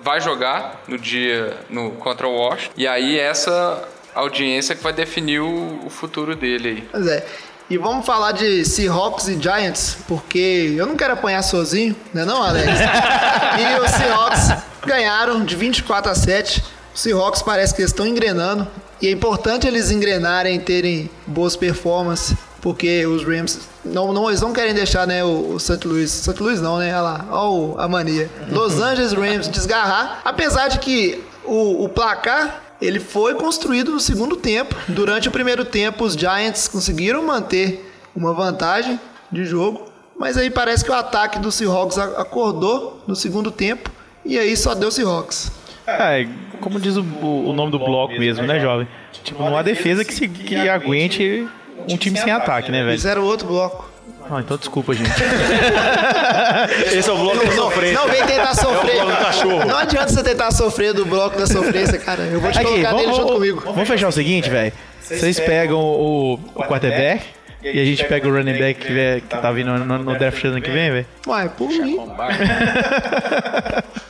[0.03, 2.73] vai jogar no dia no, contra o Washington.
[2.77, 6.87] E aí essa audiência que vai definir o, o futuro dele aí.
[6.91, 7.25] Pois é.
[7.71, 12.43] E vamos falar de Seahawks e Giants, porque eu não quero apanhar sozinho, né não,
[12.43, 12.67] Alex?
[13.57, 14.49] e os Seahawks
[14.85, 16.61] ganharam de 24 a 7.
[16.93, 18.67] Os Seahawks parece que estão engrenando.
[19.01, 24.53] E é importante eles engrenarem, terem boas performances, porque os Rams não, não, eles não
[24.53, 25.87] querem deixar né, o, o St.
[25.87, 26.09] Louis.
[26.09, 26.41] St.
[26.41, 26.91] Louis não, né?
[26.93, 28.29] Olha lá, olha a mania.
[28.49, 30.21] Los Angeles Rams desgarrar.
[30.23, 34.75] Apesar de que o, o placar ele foi construído no segundo tempo.
[34.87, 38.99] Durante o primeiro tempo, os Giants conseguiram manter uma vantagem
[39.31, 39.85] de jogo,
[40.17, 43.89] mas aí parece que o ataque do Seahawks acordou no segundo tempo
[44.25, 45.51] e aí só deu Seahawks.
[45.87, 46.27] É,
[46.59, 48.87] como diz o, o nome do bloco mesmo, né, jovem?
[49.23, 51.47] Tipo, não há defesa que, se, que aguente
[51.89, 52.91] um time sem ataque, né, velho?
[52.91, 53.89] Eles eram outro bloco.
[54.29, 55.09] Ah, então desculpa, gente.
[56.95, 57.99] Esse é o bloco da sofrência.
[57.99, 58.95] Não vem tentar sofrer.
[58.95, 59.65] bloco do cachorro.
[59.65, 62.23] Não adianta você tentar sofrer do bloco da sofrência, cara.
[62.23, 63.61] Eu vou te colocar nele junto comigo.
[63.65, 64.71] vamos fechar o seguinte, velho.
[65.01, 67.25] Vocês pegam o, o quarterback
[67.61, 70.43] e a gente pega o running back que, vem- que tá vindo no, no draft
[70.45, 71.05] ano que vem, velho.
[71.27, 71.99] Ué, por mim.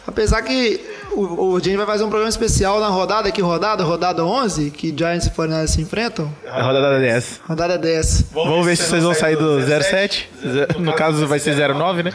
[0.08, 0.80] Apesar que
[1.14, 3.84] o, o gente vai fazer um programa especial na rodada, que rodada?
[3.84, 6.34] Rodada 11, que Giants e 49 se enfrentam.
[6.48, 7.42] A rodada 10.
[7.48, 8.26] Rodada 10.
[8.32, 10.30] Vamos ver se vocês vão sair do 07.
[10.80, 12.12] No caso, vai ser 09, né?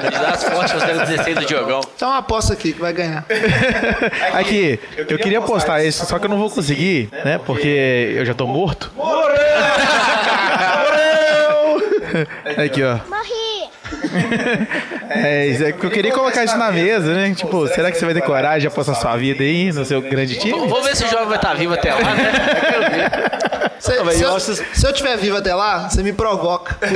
[0.00, 1.80] Candidatos fortes consideram 16 do Diogão.
[1.94, 3.24] Então uma aposta aqui que vai ganhar.
[4.34, 7.38] Aqui, eu queria postar esse, só que eu não vou conseguir, né?
[7.38, 8.90] Porque eu já tô morto.
[12.56, 12.98] Aqui, ó.
[13.08, 13.41] Morri!
[15.14, 17.34] É, isso é que eu queria colocar isso na mesa, né?
[17.34, 20.38] Tipo, será que você vai ter coragem de apostar sua vida aí no seu grande
[20.38, 20.52] time?
[20.58, 22.32] Vamos ver se o jovem vai estar vivo até lá, né?
[22.32, 23.32] Eu quero ver.
[23.82, 26.76] Se, se eu se eu tiver vivo até lá, você me provoca.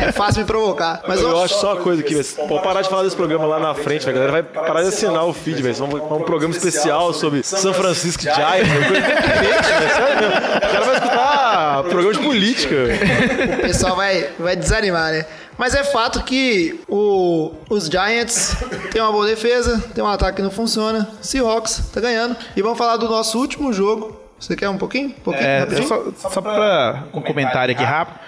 [0.00, 1.02] é fácil me provocar.
[1.06, 2.26] Mas Eu eu, acho só uma coisa aqui, velho.
[2.48, 4.16] Pode parar de falar desse programa lá na frente, velho.
[4.16, 5.74] A galera vai parar de assinar o feed, velho.
[5.74, 8.70] Vamos um programa especial sobre São Francisco Giants.
[10.56, 13.54] O cara vai escutar programa de política, velho.
[13.58, 15.26] o pessoal vai, vai desanimar, né?
[15.58, 18.56] Mas é fato que o- os Giants
[18.90, 21.08] têm uma boa defesa, tem um ataque que não funciona.
[21.20, 22.34] Seahawks tá ganhando.
[22.56, 24.18] E vamos falar do nosso último jogo.
[24.38, 25.08] Você quer um pouquinho?
[25.10, 25.46] Um pouquinho?
[25.46, 25.86] É, rapidinho?
[25.88, 28.18] só, só pra um comentário aqui rápido,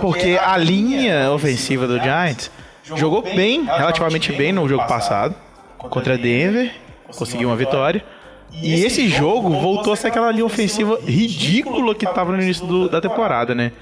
[0.00, 2.50] porque a linha ofensiva do Giants
[2.84, 5.34] jogou bem, relativamente bem no jogo passado,
[5.78, 6.70] contra Denver,
[7.16, 8.04] conseguiu uma vitória.
[8.52, 12.88] E esse jogo voltou a ser aquela linha ofensiva ridícula que tava no início do-
[12.90, 13.72] da temporada, né?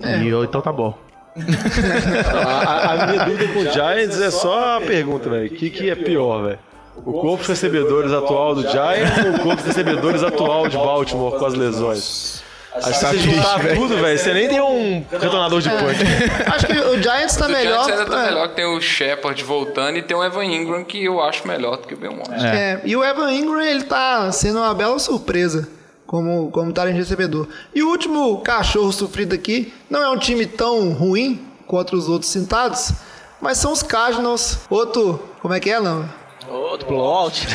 [0.00, 0.96] E eu- então tá bom.
[1.36, 5.46] A, a- a minha dúvida com o Giants é só a pergunta, velho.
[5.46, 6.58] O que, que é pior, velho?
[7.04, 11.38] O corpo de recebedores atual do Giants ou o corpo de recebedores atual de Baltimore
[11.38, 12.42] com as lesões?
[12.76, 16.00] Acho que você juntar tudo, velho, você nem tem um retornador de punch.
[16.52, 17.84] Acho que o Giants tá O melhor.
[17.84, 18.26] Giants ainda tá é.
[18.26, 21.76] melhor que tem o Shepard voltando e tem o Evan Ingram que eu acho melhor
[21.76, 22.28] do que o Belmont.
[22.32, 25.68] É, e o Evan Ingram, ele tá sendo uma bela surpresa
[26.06, 27.46] como, como talento recebedor.
[27.74, 32.30] E o último cachorro sofrido aqui não é um time tão ruim contra os outros
[32.30, 32.92] sentados,
[33.40, 34.58] mas são os Cardinals.
[34.70, 36.08] Outro, como é que é, não?
[36.48, 37.46] Outro blowout.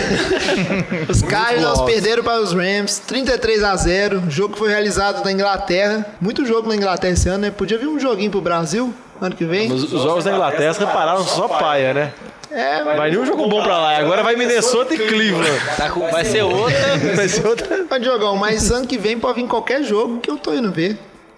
[1.08, 4.24] Os Cardinals perderam para os Rams, 33 a 0.
[4.28, 6.06] O jogo foi realizado na Inglaterra.
[6.20, 7.52] Muito jogo na Inglaterra esse ano, né?
[7.52, 9.72] Podia vir um joguinho pro Brasil ano que vem.
[9.72, 12.14] Os, os jogos da Inglaterra repararam só paia, né?
[12.52, 13.98] É, Vai nenhum jogo bom pra lá.
[13.98, 15.62] Agora vai Minnesota e Cleveland.
[15.78, 16.98] Tá com- vai ser outra.
[17.16, 17.86] Vai ser outra.
[17.90, 20.98] mas Diogão, mas ano que vem pode vir qualquer jogo que eu tô indo ver.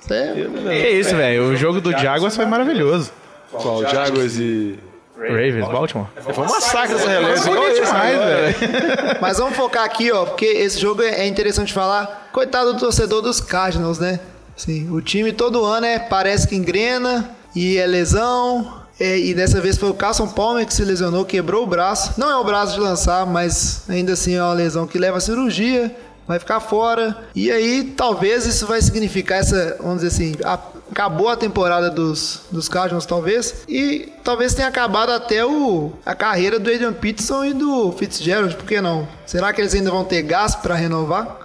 [0.09, 0.33] É-
[0.81, 1.49] Que isso, velho.
[1.49, 3.11] O jogo do Jaguars foi maravilhoso.
[3.51, 3.81] Qual?
[3.87, 4.79] Jaguars e.
[5.19, 6.07] Ravens, Baltimore.
[6.33, 7.11] Foi um massacre essa.
[7.13, 8.55] Igual esse demais, velho.
[9.21, 12.29] Mas vamos focar aqui, ó, porque esse jogo é interessante falar.
[12.33, 14.19] Coitado do torcedor dos Cardinals, né?
[14.57, 18.80] Sim, o time todo ano é, parece que engrena e é lesão.
[19.01, 22.13] É, e dessa vez foi o Carson Palmer que se lesionou, quebrou o braço.
[22.17, 25.21] Não é o braço de lançar, mas ainda assim é uma lesão que leva a
[25.21, 25.95] cirurgia.
[26.27, 27.17] vai ficar fora.
[27.35, 30.57] E aí, talvez isso vai significar essa, vamos dizer assim, a-
[30.89, 33.65] acabou a temporada dos, dos Cardinals, talvez.
[33.67, 38.65] E talvez tenha acabado até o, a carreira do Adrian Peterson e do Fitzgerald, por
[38.65, 39.05] que não?
[39.25, 41.37] Será que eles ainda vão ter gás para renovar?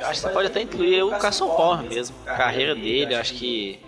[0.00, 2.16] Acho que você pode até incluir o Carson Palmer mesmo.
[2.26, 3.78] A carreira dele, acho que.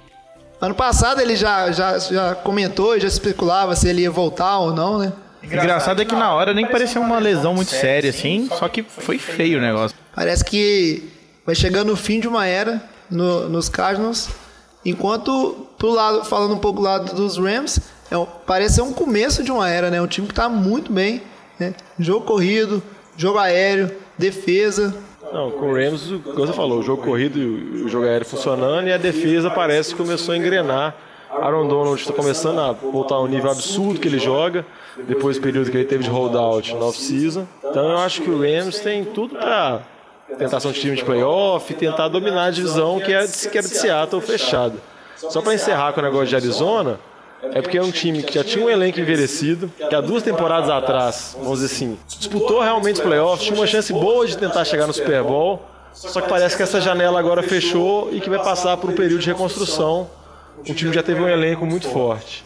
[0.61, 4.75] Ano passado ele já, já, já comentou e já especulava se ele ia voltar ou
[4.75, 5.13] não, né?
[5.43, 9.19] Engraçado é que na hora nem parecia uma lesão muito séria, assim, só que foi
[9.19, 9.97] feio o negócio.
[10.15, 11.09] Parece que
[11.47, 14.29] vai chegando o fim de uma era no- nos Cardinals,
[14.85, 19.43] enquanto pro lado, falando um pouco do lado dos Rams, é parece ser um começo
[19.43, 20.01] de uma era, né?
[20.03, 21.23] Um time que tá muito bem,
[21.59, 21.73] né?
[21.99, 22.83] Jogo corrido,
[23.17, 24.95] jogo aéreo, defesa.
[25.33, 27.39] Não, com o Rams, o que você falou, o jogo corrido
[27.85, 30.95] o jogo aéreo funcionando e a defesa parece que começou a engrenar.
[31.31, 34.67] Aaron Donald está começando a voltar ao nível absurdo que ele joga,
[35.07, 37.47] depois do período que ele teve de holdout no off-season.
[37.65, 39.83] Então eu acho que o Rams tem tudo para
[40.37, 43.67] tentar ser um time de playoff tentar dominar a divisão que era de, que era
[43.67, 44.75] de Seattle fechada.
[45.17, 46.99] Só para encerrar com o negócio de Arizona,
[47.43, 50.69] é porque é um time que já tinha um elenco envelhecido, que há duas temporadas
[50.69, 54.87] atrás, vamos dizer assim, disputou realmente os playoffs, tinha uma chance boa de tentar chegar
[54.87, 58.77] no Super Bowl, só que parece que essa janela agora fechou e que vai passar
[58.77, 60.09] por um período de reconstrução.
[60.59, 62.45] O time já teve um elenco muito forte.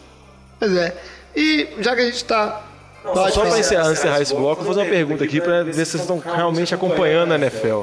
[0.59, 0.95] Pois é.
[1.35, 2.63] E já que a gente tá.
[3.03, 5.85] Pode Só para encerrar, encerrar esse bloco, vou fazer uma pergunta aqui para ver se
[5.85, 7.81] vocês estão realmente acompanhando a NFL.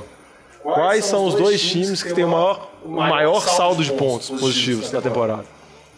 [0.62, 4.90] Quais são os dois times que têm o maior, o maior saldo de pontos positivos
[4.90, 5.44] na temporada?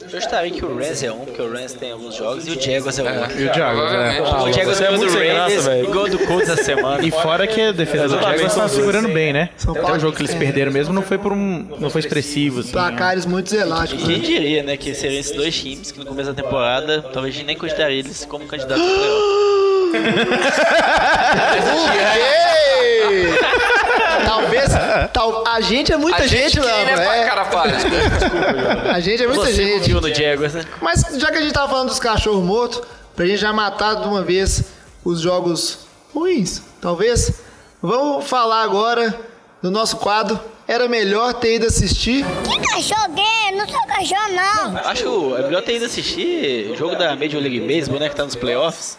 [0.00, 2.60] Eu estaria que o Rams é um, porque o Rams tem alguns jogos, e o
[2.60, 3.40] Jaguars é o outro.
[3.40, 4.16] E o Jaguars, é.
[4.16, 4.50] Provavelmente.
[4.50, 7.06] o Jaguars é muito do sem graça, e ganhou do Colts essa semana.
[7.06, 9.50] E fora que a defesa do Jaguars tá segurando bem, né?
[9.66, 11.66] Até o jogo que eles perderam mesmo não foi por um.
[11.78, 12.72] não foi expressivo, assim.
[12.72, 14.04] Placares muito elásticos.
[14.04, 17.38] Quem diria, né, que seriam esses dois times que no começo da temporada talvez a
[17.38, 19.94] gente nem cogitaria eles como candidato ao playoff.
[24.24, 24.70] Talvez.
[25.12, 26.72] Tal, a gente é muita A gente, gente lá.
[26.72, 28.92] quem, né, pra cara?
[28.92, 29.92] A gente é muita Você gente.
[29.92, 30.64] no Jaguars, né?
[30.80, 32.82] Mas já que a gente tava falando dos cachorros mortos,
[33.14, 34.64] pra gente já matar de uma vez
[35.04, 35.80] os jogos
[36.14, 37.40] ruins, talvez,
[37.82, 39.14] vamos falar agora
[39.62, 40.40] do nosso quadro.
[40.66, 42.24] Era melhor ter ido assistir.
[42.42, 43.52] Que cachorro gay?
[43.54, 44.78] Não sou cachorro, não.
[44.78, 48.24] Acho é melhor ter ido assistir o jogo da Major League Baseball, né, que tá
[48.24, 48.98] nos playoffs.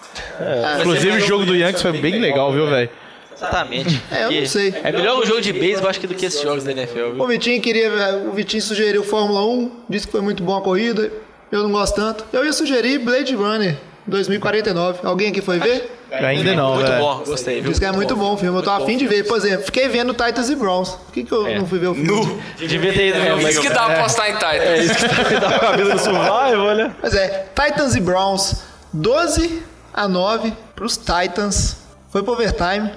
[0.79, 2.89] Inclusive o jogo do Yankees foi bem legal, viu, velho?
[3.35, 4.01] Exatamente.
[4.11, 4.73] É, eu não sei.
[4.83, 7.21] É melhor o jogo de beisebol, acho que, do que esses jogos da NFL, viu?
[7.21, 7.89] O Vitinho queria.
[8.27, 11.11] O Vitinho sugeriu Fórmula 1, disse que foi muito bom a corrida.
[11.51, 12.25] Eu não gosto tanto.
[12.33, 14.99] Eu ia sugerir Blade Runner 2049.
[15.03, 15.91] Alguém aqui foi ver?
[16.11, 17.03] Ainda não, Muito velho.
[17.03, 17.71] bom, gostei, viu?
[17.71, 18.57] Diz que é muito bom o filme.
[18.57, 19.23] Eu tô afim de ver.
[19.27, 20.91] Por exemplo, fiquei vendo Titans e Browns.
[20.91, 22.41] Por que, que eu não fui ver o filme?
[22.57, 24.47] Devia ter ido ver o Isso que dá pra apostar em Titan.
[24.47, 26.95] É isso que tá com a cabeça do survival, né?
[27.01, 29.61] Mas é, Titans e Browns, 12
[29.93, 31.77] a 9 pros Titans.
[32.11, 32.91] Foi pro overtime,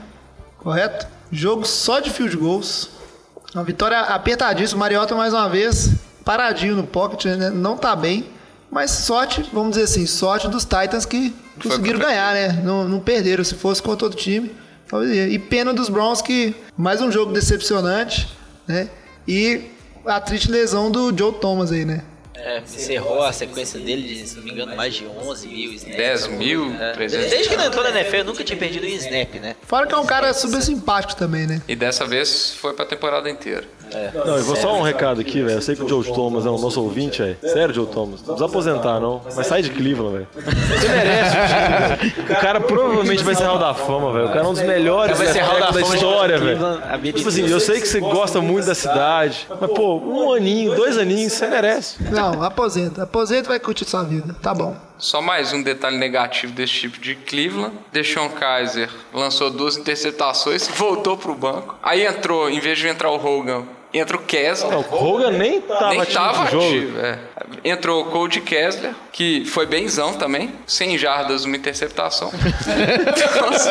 [0.58, 1.06] correto?
[1.30, 2.90] Jogo só de field goals.
[3.54, 4.80] Uma vitória apertadíssima.
[4.80, 5.90] Mariota mais uma vez,
[6.24, 7.50] paradinho no pocket, né?
[7.50, 8.30] não tá bem.
[8.70, 12.60] Mas sorte, vamos dizer assim, sorte dos Titans que conseguiram ganhar, né?
[12.62, 13.42] Não, não perderam.
[13.42, 14.54] Se fosse contra outro time.
[15.30, 18.28] E pena dos Browns que mais um jogo decepcionante,
[18.66, 18.88] né?
[19.26, 19.70] E
[20.06, 22.02] a triste lesão do Joe Thomas aí, né?
[22.40, 25.96] É, encerrou a sequência dele de, se não me engano, mais de 11 mil snaps.
[25.96, 26.92] 10 mil, É.
[26.92, 27.30] 300.
[27.30, 29.56] Desde que ele entrou na NFL, nunca tinha perdido um snap, né?
[29.62, 31.60] Fora que é um cara super simpático também, né?
[31.68, 33.64] E dessa vez foi pra temporada inteira.
[34.14, 35.58] Não, eu vou só um recado aqui, velho.
[35.58, 37.36] Eu sei que o Joe Thomas é o nosso ouvinte, velho.
[37.42, 38.20] Sério, Joe Thomas.
[38.20, 39.22] Não precisa aposentar, não.
[39.34, 40.28] Mas sai de Cleveland, velho.
[40.34, 41.36] Você merece
[42.32, 44.26] o cara provavelmente vai ser Hall da Fama, velho.
[44.26, 46.58] O cara é um dos melhores Vai ser Hall da da história, velho.
[47.12, 49.46] Tipo assim, eu sei que você gosta muito da cidade.
[49.60, 52.02] Mas, pô, um aninho, dois aninhos, você merece.
[52.10, 53.02] Não, aposenta.
[53.02, 54.34] Aposenta e vai curtir sua vida.
[54.42, 54.76] Tá bom.
[54.98, 57.72] Só mais um detalhe negativo desse tipo de Cleveland.
[57.92, 61.78] Deshaun Kaiser lançou duas interceptações, voltou pro banco.
[61.82, 64.72] Aí entrou, em vez de entrar o Hogan, entra o Kessler.
[64.72, 67.18] Não, o Hogan nem tava Nem tava ativo, é.
[67.64, 72.30] Entrou o Cody Kessler, que foi benzão também, 100 jardas, uma interceptação.
[73.28, 73.70] Então, assim,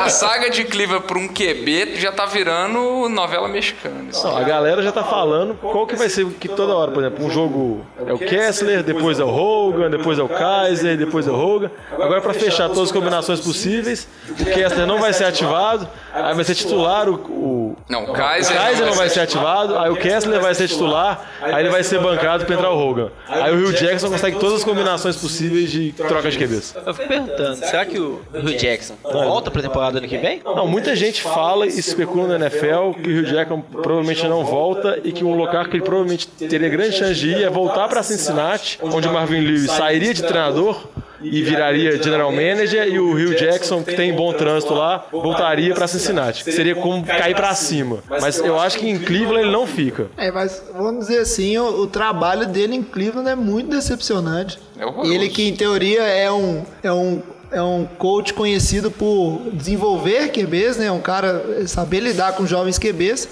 [0.00, 4.06] a saga de Cleveland por um QB já tá virando novela mexicana.
[4.12, 7.24] Não, a galera já tá falando qual que vai ser que toda hora, por exemplo,
[7.24, 11.30] um jogo é o Kessler, depois é o Hogan, depois é o Kaiser, depois é
[11.30, 11.70] o Hogan.
[11.92, 16.44] Agora pra fechar todas as combinações possíveis, o Kessler não vai ser ativado, aí vai
[16.44, 19.96] ser titular o, o Não, o o Kaiser, Kaiser não vai ser ativado, aí o
[19.96, 23.10] Kessler vai ser titular, aí ele vai ser bancado pra entrar o Hogan.
[23.28, 26.74] Aí o Rio Jackson consegue todas as combinações possíveis de troca de QBs.
[26.86, 30.40] Eu fico perguntando, será que o Hugh Jackson volta pra temporada ano que vem?
[30.44, 35.00] Não, muita gente fala e especula na NFL que o Rio Jackson provavelmente não volta
[35.02, 38.02] e que um lugar que ele provavelmente teria grande chance de ir é voltar para
[38.02, 40.88] Cincinnati, onde o Marvin Lewis sairia de treinador
[41.24, 45.86] e viraria general manager e o Rio Jackson, que tem bom trânsito lá, voltaria para
[45.86, 46.44] Cincinnati.
[46.52, 47.98] Seria como cair para cima.
[48.08, 50.06] Mas eu acho que em Cleveland ele não fica.
[50.16, 54.58] É, mas vamos dizer assim, o, o trabalho dele em Cleveland é muito decepcionante.
[54.78, 55.06] É.
[55.06, 60.76] Ele que em teoria é um é um é um coach conhecido por desenvolver QBs,
[60.76, 60.90] né?
[60.90, 63.28] Um cara saber lidar com jovens QBs.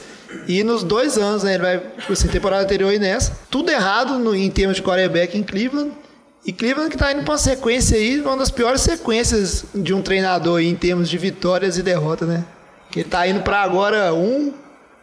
[0.46, 1.54] E nos dois anos, né?
[1.54, 3.36] Ele vai, tipo assim, temporada anterior e nessa.
[3.50, 5.92] Tudo errado no, em termos de quarterback em Cleveland.
[6.44, 10.02] E Cleveland que tá indo pra uma sequência aí, uma das piores sequências de um
[10.02, 12.44] treinador aí, em termos de vitórias e derrotas, né?
[12.90, 14.52] Que ele tá indo pra agora um,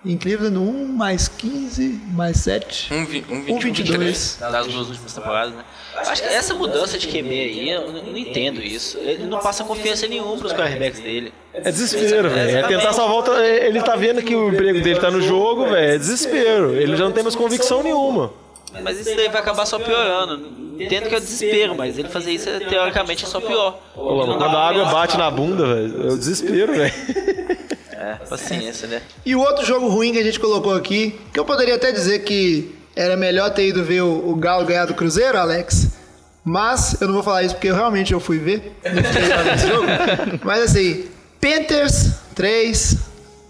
[0.05, 2.93] em Cleveland, um mais 15, mais 7.
[2.93, 4.37] Um, vi- um, Um 21, 22.
[4.39, 5.63] das duas últimas temporadas, né?
[5.95, 8.97] Acho que essa mudança de QB aí, eu não, entendo isso.
[8.97, 11.33] Ele não passa confiança nenhuma pros quarterbacks dele.
[11.53, 12.57] É desespero, velho.
[12.57, 15.75] É tentar salvar tra- Ele tá vendo que o emprego dele tá no jogo, velho.
[15.93, 16.75] É desespero.
[16.75, 18.31] Ele já não tem mais convicção nenhuma.
[18.83, 20.59] Mas isso daí vai acabar só piorando.
[20.79, 23.81] Entendo que é o desespero, mas ele fazer isso é, teoricamente é só pior.
[23.95, 26.93] Ô, Lama, quando a água bate na bunda, velho, é o desespero, velho.
[27.91, 29.01] É, paciência, né?
[29.25, 32.19] E o outro jogo ruim que a gente colocou aqui, que eu poderia até dizer
[32.19, 35.97] que era melhor ter ido ver o, o Galo ganhar do Cruzeiro, Alex.
[36.45, 38.73] Mas eu não vou falar isso porque eu realmente eu fui ver.
[38.83, 39.85] Nesse jogo.
[40.43, 41.09] Mas assim,
[41.41, 42.95] Panthers 3,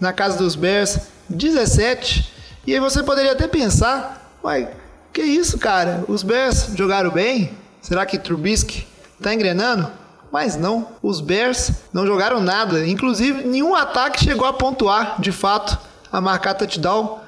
[0.00, 2.28] na casa dos Bears 17.
[2.66, 4.68] E aí você poderia até pensar, uai,
[5.12, 6.04] que isso, cara?
[6.08, 7.50] Os Bears jogaram bem?
[7.80, 8.86] Será que Trubisky
[9.20, 9.90] tá engrenando?
[10.30, 12.86] Mas não, os Bears não jogaram nada.
[12.86, 15.78] Inclusive, nenhum ataque chegou a pontuar, de fato,
[16.12, 17.20] a marcar touchdown.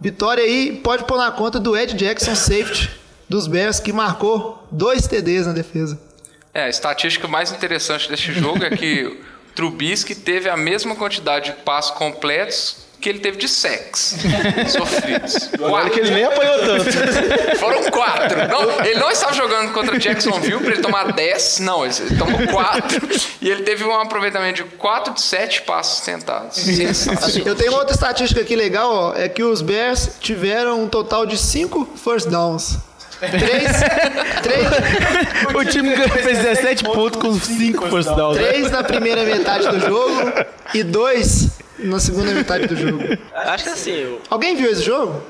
[0.00, 2.90] Vitória aí pode pôr na conta do Ed Jackson, safety
[3.28, 6.00] dos Bears, que marcou dois TDs na defesa.
[6.52, 9.20] É, a estatística mais interessante deste jogo é que
[9.54, 14.16] Trubisky teve a mesma quantidade de passos completos que ele teve de sacks
[14.68, 15.50] sofridos.
[15.60, 16.84] Olha que ele nem apanhou tanto.
[17.58, 18.48] Foram quatro.
[18.48, 21.60] Não, ele não estava jogando contra Jacksonville para ele tomar 10.
[21.60, 23.08] Não, ele tomou quatro.
[23.40, 26.56] E ele teve um aproveitamento de 4 de 7 passos tentados.
[26.56, 27.48] Sensacional.
[27.48, 31.24] Eu tenho uma outra estatística aqui legal, ó, é que os Bears tiveram um total
[31.24, 32.89] de cinco first downs.
[33.20, 33.82] Três,
[34.42, 34.66] três,
[35.54, 38.38] O time fez 17 pontos com 5 first downs.
[38.38, 40.32] três na primeira metade do jogo
[40.74, 43.02] e dois na segunda metade do jogo.
[43.34, 44.20] Acho que assim, eu...
[44.28, 45.22] Alguém viu esse jogo?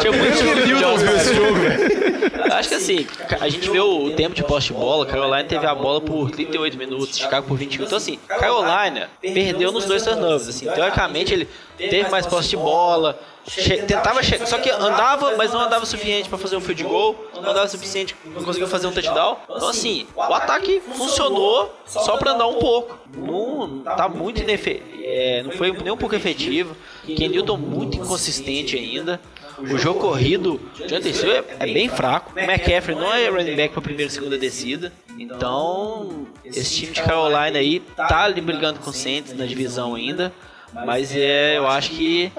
[0.00, 2.52] tinha muito jogo Newton viu esse jogo, velho.
[2.52, 3.06] Acho que assim,
[3.40, 6.76] a gente vê o tempo de posse de bola, Carolina teve a bola por 38
[6.78, 7.84] minutos, Chicago por 21.
[7.84, 10.66] Então assim, Carolina perdeu nos dois turnovers, assim.
[10.66, 15.60] Teoricamente ele teve mais posse de bola, che- tentava chegar, só que andava, mas não
[15.60, 18.86] andava o suficiente para fazer um field goal, não andava o suficiente, não conseguiu fazer
[18.86, 19.36] um touchdown.
[19.44, 22.98] Então assim, o ataque funcionou só para andar um pouco.
[23.16, 26.76] Não tá muito inefe, é, não foi nem um pouco efetivo.
[27.04, 29.20] Ken Newton muito inconsistente ainda.
[29.58, 32.32] O jogo corrido de Anderson é, é bem fraco.
[32.34, 34.90] O McCaffrey não é running back para primeira e segunda descida.
[35.18, 40.32] Então, esse time de Carolina aí tá ali brigando com o Saints na divisão ainda.
[40.72, 42.32] Mas é, eu acho que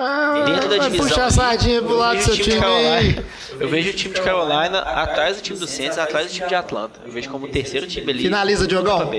[0.46, 1.08] dentro da divisão.
[1.08, 2.60] puxar a sardinha pro eu lado vejo do o seu time.
[2.60, 3.24] Carolina-
[3.60, 6.56] Eu vejo o time de Carolina atrás do time do Saints, atrás do time de
[6.56, 7.00] Atlanta.
[7.06, 8.24] Eu vejo como o terceiro time ali.
[8.24, 9.12] Finaliza, Diogão.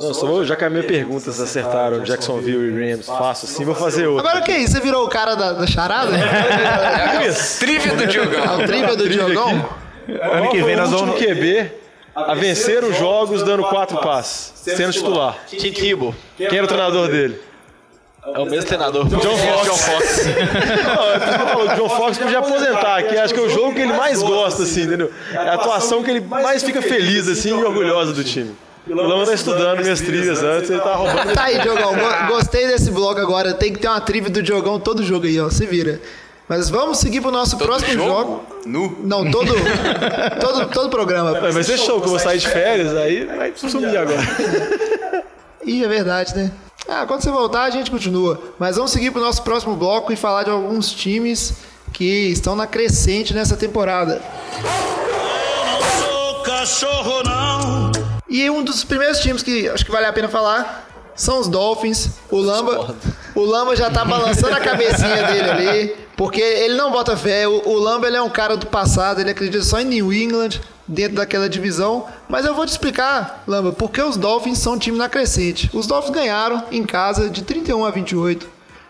[0.00, 4.06] Só vou- já que as minhas perguntas acertaram Jacksonville e Rams fácil, sim, vou fazer
[4.08, 4.28] outra.
[4.28, 4.72] Agora o que é isso?
[4.74, 6.10] Você virou o cara da, da charada?
[6.10, 8.58] Do É Diogão.
[8.58, 9.68] o trivia do Diogão?
[10.32, 11.18] Ano que vem nós o vamos.
[11.18, 11.70] QB
[12.14, 15.36] a vencer os jogos dando quatro passes, sendo titular.
[15.48, 16.14] Tim Tebow.
[16.36, 17.40] Quem era o treinador dele?
[18.34, 19.04] É o mesmo treinador.
[19.06, 19.64] John Fox.
[19.66, 20.26] John Fox.
[20.84, 23.92] Não, é o John Fox podia aposentar, que acho que é o jogo que ele
[23.92, 25.10] mais gosta, assim, entendeu?
[25.32, 28.54] É a atuação que ele mais fica feliz, assim, e orgulhoso do time.
[28.88, 31.32] O Lama tá estudando minhas trilhas antes, ele tá roubando.
[31.34, 31.92] Tá aí, Diogão.
[31.94, 33.52] Go- Gostei desse bloco agora.
[33.54, 35.48] Tem que ter uma trivia do Diogão todo jogo aí, ó.
[35.50, 36.00] Se vira.
[36.48, 38.08] Mas vamos seguir pro nosso próximo jogo.
[38.08, 38.46] Jogo?
[38.64, 38.96] Nu.
[39.02, 39.52] Não, todo,
[40.40, 41.40] todo, todo programa.
[41.50, 44.20] Vai ser show que eu vou sair de férias, aí vai sumir agora.
[45.64, 46.52] Ih, é verdade, né?
[46.88, 48.40] Ah, quando você voltar, a gente continua.
[48.58, 51.54] Mas vamos seguir pro nosso próximo bloco e falar de alguns times
[51.92, 54.22] que estão na crescente nessa temporada.
[55.98, 57.92] Sou cachorro não.
[58.28, 62.10] E um dos primeiros times que acho que vale a pena falar são os Dolphins.
[62.30, 62.94] O Lamba,
[63.34, 67.48] o Lamba já tá balançando a cabecinha dele ali, porque ele não bota fé.
[67.48, 70.60] O, o Lamba ele é um cara do passado, ele acredita só em New England,
[70.86, 72.06] dentro daquela divisão.
[72.28, 75.70] Mas eu vou te explicar, Lamba, porque os Dolphins são um time na crescente.
[75.72, 78.48] Os Dolphins ganharam em casa de 31 a 28.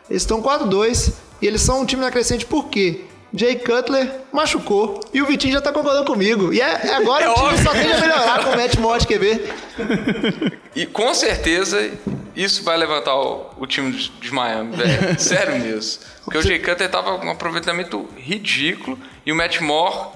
[0.09, 3.05] Eles estão 4-2 e eles são um time na crescente por quê?
[3.34, 6.53] Jay Cutler machucou e o Vitinho já tá concordando comigo.
[6.53, 7.64] E é, é agora É o time óbvio.
[7.64, 9.55] só tende a melhorar com o Matt quer ver?
[10.74, 11.90] E com certeza
[12.34, 15.18] isso vai levantar o, o time de, de Miami, velho.
[15.20, 16.03] Sério mesmo.
[16.24, 20.09] Porque o Jay Cutler tava com um aproveitamento ridículo e o Matt Moore,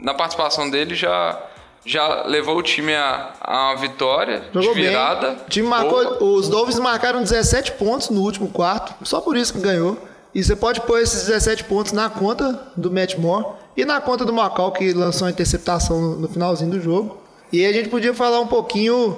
[0.00, 1.38] na participação dele, já
[1.86, 5.28] já levou o time a, a uma vitória Jogou de virada.
[5.28, 5.36] bem.
[5.36, 9.60] O time marcou, os Dolphins marcaram 17 pontos no último quarto, só por isso que
[9.60, 9.96] ganhou.
[10.34, 14.24] E você pode pôr esses 17 pontos na conta do Matt Moore e na conta
[14.24, 17.22] do Macau, que lançou a interceptação no, no finalzinho do jogo.
[17.52, 19.16] E aí a gente podia falar um pouquinho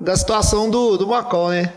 [0.00, 1.72] da situação do, do Macau, né?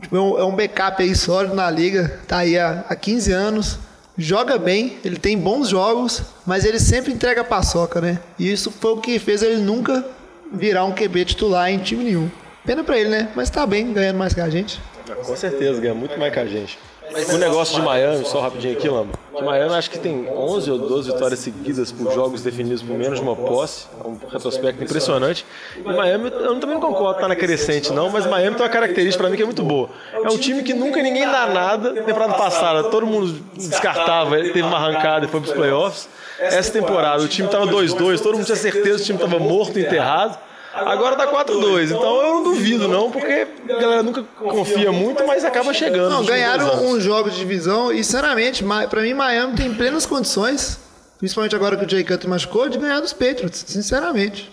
[0.00, 3.32] Tipo, é um, é um backup aí sólido na liga, tá aí há, há 15
[3.32, 3.78] anos,
[4.18, 8.18] joga bem, ele tem bons jogos, mas ele sempre entrega paçoca, né?
[8.38, 10.04] E isso foi o que fez ele nunca
[10.52, 12.28] virar um QB titular em time nenhum.
[12.66, 13.28] Pena pra ele, né?
[13.36, 14.80] Mas tá bem, ganhando mais que a gente.
[15.24, 16.78] Com certeza, ganha muito mais que a gente.
[17.32, 19.12] O negócio de Miami, só rapidinho aqui, Lamba.
[19.34, 23.18] Que Miami acho que tem 11 ou 12 vitórias seguidas por jogos definidos por menos
[23.18, 23.86] de uma posse.
[24.02, 25.46] É um retrospecto impressionante.
[25.76, 29.22] E Miami, eu também não concordo, tá na crescente não, mas Miami tem uma característica
[29.22, 29.90] pra mim que é muito boa.
[30.12, 31.92] É um time que nunca ninguém dá nada.
[32.02, 36.08] Temporada passada, todo mundo descartava, teve uma arrancada e foi pros playoffs.
[36.38, 39.78] Essa temporada, o time tava 2-2, todo mundo tinha certeza que o time tava morto,
[39.78, 40.38] enterrado.
[40.86, 45.44] Agora tá 4-2, então eu não duvido não, porque a galera nunca confia muito, mas
[45.44, 46.10] acaba chegando.
[46.10, 50.78] Não, ganharam um jogo de divisão e, sinceramente, pra mim, Miami tem plenas condições,
[51.18, 54.50] principalmente agora que o Jay Cutler machucou, de ganhar dos Patriots, sinceramente.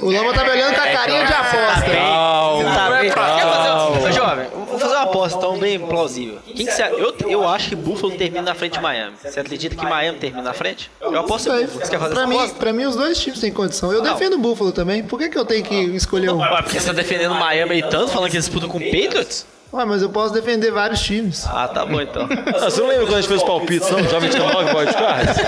[0.00, 1.90] O Lama tá me olhando com a carinha de aposta.
[1.92, 3.10] Calma, Tá bem.
[3.10, 4.46] Quer fazer Jovem,
[4.80, 6.38] vou fazer uma aposta então bem plausível.
[6.46, 6.82] Quem que você...
[6.82, 9.14] eu, eu acho que Buffalo termina na frente de Miami.
[9.22, 10.90] Você acredita que Miami termina na frente?
[11.00, 11.62] Eu aposto em.
[11.66, 11.84] Buffalo.
[11.84, 12.56] Você quer fazer Pra essa mim, aposta?
[12.58, 13.92] pra mim, os dois times têm condição.
[13.92, 15.02] Eu defendo o Buffalo também.
[15.02, 16.38] Por que, que eu tenho que escolher um?
[16.40, 19.46] Ué, porque você tá defendendo Miami aí tanto, falando que eles disputam com o Patriots?
[19.72, 21.46] Ué, mas eu posso defender vários times.
[21.46, 22.28] Ah, tá bom então.
[22.56, 24.02] Ah, você não lembra quando a gente fez os palpites, não?
[24.02, 25.38] Já 29 wildcards?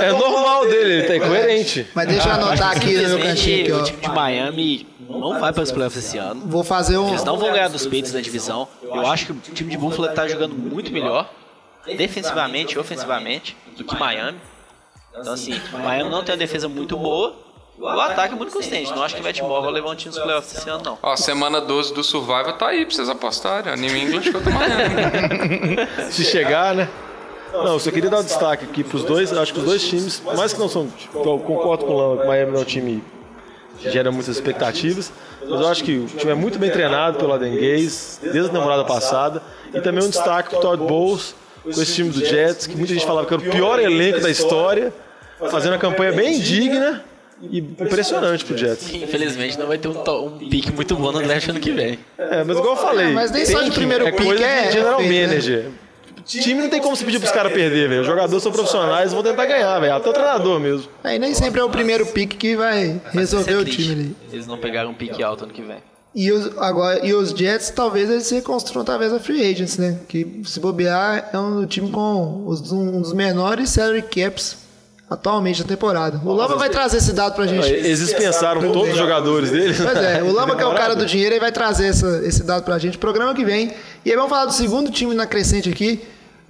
[0.00, 1.86] É normal dele, ele tá incoerente.
[1.94, 3.84] Mas deixa eu anotar aqui no meu cantinho aqui, o ó.
[3.84, 4.86] time de Miami
[5.18, 6.42] não vai para os playoffs esse ano.
[6.46, 7.08] Vou fazer um.
[7.08, 8.68] Eles não vão ganhar dos Patriots da divisão.
[8.82, 11.30] Eu acho que o time de Buffalo tá jogando muito melhor,
[11.96, 14.38] defensivamente e ofensivamente, do que Miami.
[15.18, 17.34] Então, assim, Miami não tem uma defesa muito boa.
[17.78, 18.90] O ataque é muito consistente.
[18.94, 19.24] Não acho que o
[19.62, 20.98] vai levar um time nos playoffs esse ano, não.
[21.02, 23.72] Ó, semana 12 do Survival tá aí pra vocês apostarem.
[23.72, 23.76] ó.
[23.76, 25.88] New England contra Miami.
[26.12, 26.88] Se chegar, né?
[27.52, 29.32] Não, eu só queria dar um destaque aqui pros dois.
[29.32, 30.86] Eu acho que os dois times, mais que não são.
[30.88, 33.02] tipo, Eu concordo com o Lama que o Miami não é um time
[33.82, 35.12] gera muitas expectativas.
[35.40, 38.84] Mas eu acho que o time é muito bem treinado pelo Adenguez, desde a temporada
[38.84, 39.42] passada.
[39.74, 43.06] E também um destaque pro Todd Bowles, com esse time do Jets, que muita gente
[43.06, 44.92] falava que era o pior elenco da história,
[45.50, 47.04] fazendo uma campanha bem digna
[47.42, 48.92] e impressionante pro Jets.
[48.92, 51.98] Infelizmente, não vai ter um, um pique muito bom no draft ano que vem.
[52.18, 53.12] É, mas igual eu falei.
[53.12, 55.70] Mas nem tem só de primeiro é pick coisa é de general feito, né?
[56.24, 58.00] Time não tem como se pedir pros caras perder, velho.
[58.02, 59.94] Os jogadores são profissionais, vão tentar ganhar, velho.
[59.94, 60.88] Até o treinador mesmo.
[61.02, 64.16] Aí nem sempre é o primeiro pick que vai resolver o time ali.
[64.32, 65.78] Eles não pegaram um pique alto ano que vem.
[66.12, 69.96] E os, agora, e os Jets, talvez eles se reconstruam através da Free Agents, né?
[70.08, 74.56] Que se bobear, é um time com os- um dos menores salary caps
[75.10, 76.20] atualmente na temporada.
[76.24, 77.66] O Lama vai trazer esse dado pra gente.
[77.68, 79.76] Eles dispensaram todos os jogadores deles.
[79.78, 82.44] Pois é, o Lama que é o cara do dinheiro, ele vai trazer essa- esse
[82.44, 82.96] dado pra gente.
[82.96, 83.74] Programa que vem.
[84.04, 86.00] E aí vamos falar do segundo time na crescente aqui.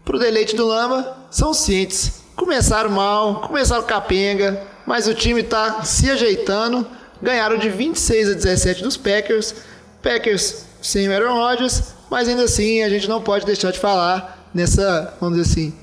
[0.04, 2.20] Pro deleite do Lama, são os Saints.
[2.36, 6.86] Começaram mal, começaram capenga, mas o time tá se ajeitando.
[7.22, 9.54] Ganharam de 26 a 17 dos Packers.
[10.02, 14.48] Packers sem o Aaron Rodgers, mas ainda assim a gente não pode deixar de falar
[14.54, 15.74] nessa, vamos dizer assim,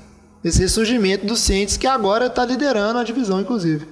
[0.42, 3.88] nesse ressurgimento dos Saints que agora tá liderando a divisão, inclusive.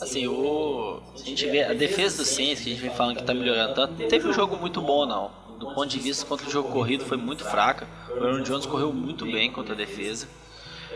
[0.00, 1.00] Assim, o...
[1.14, 3.74] a gente vê a defesa do Saints, que a gente vem falando que tá melhorando
[3.74, 5.30] tanto, não teve um jogo muito bom, não.
[5.58, 7.86] Do ponto de vista contra o jogo corrido, foi muito fraca.
[8.10, 10.26] O Aaron Jones correu muito bem contra a defesa.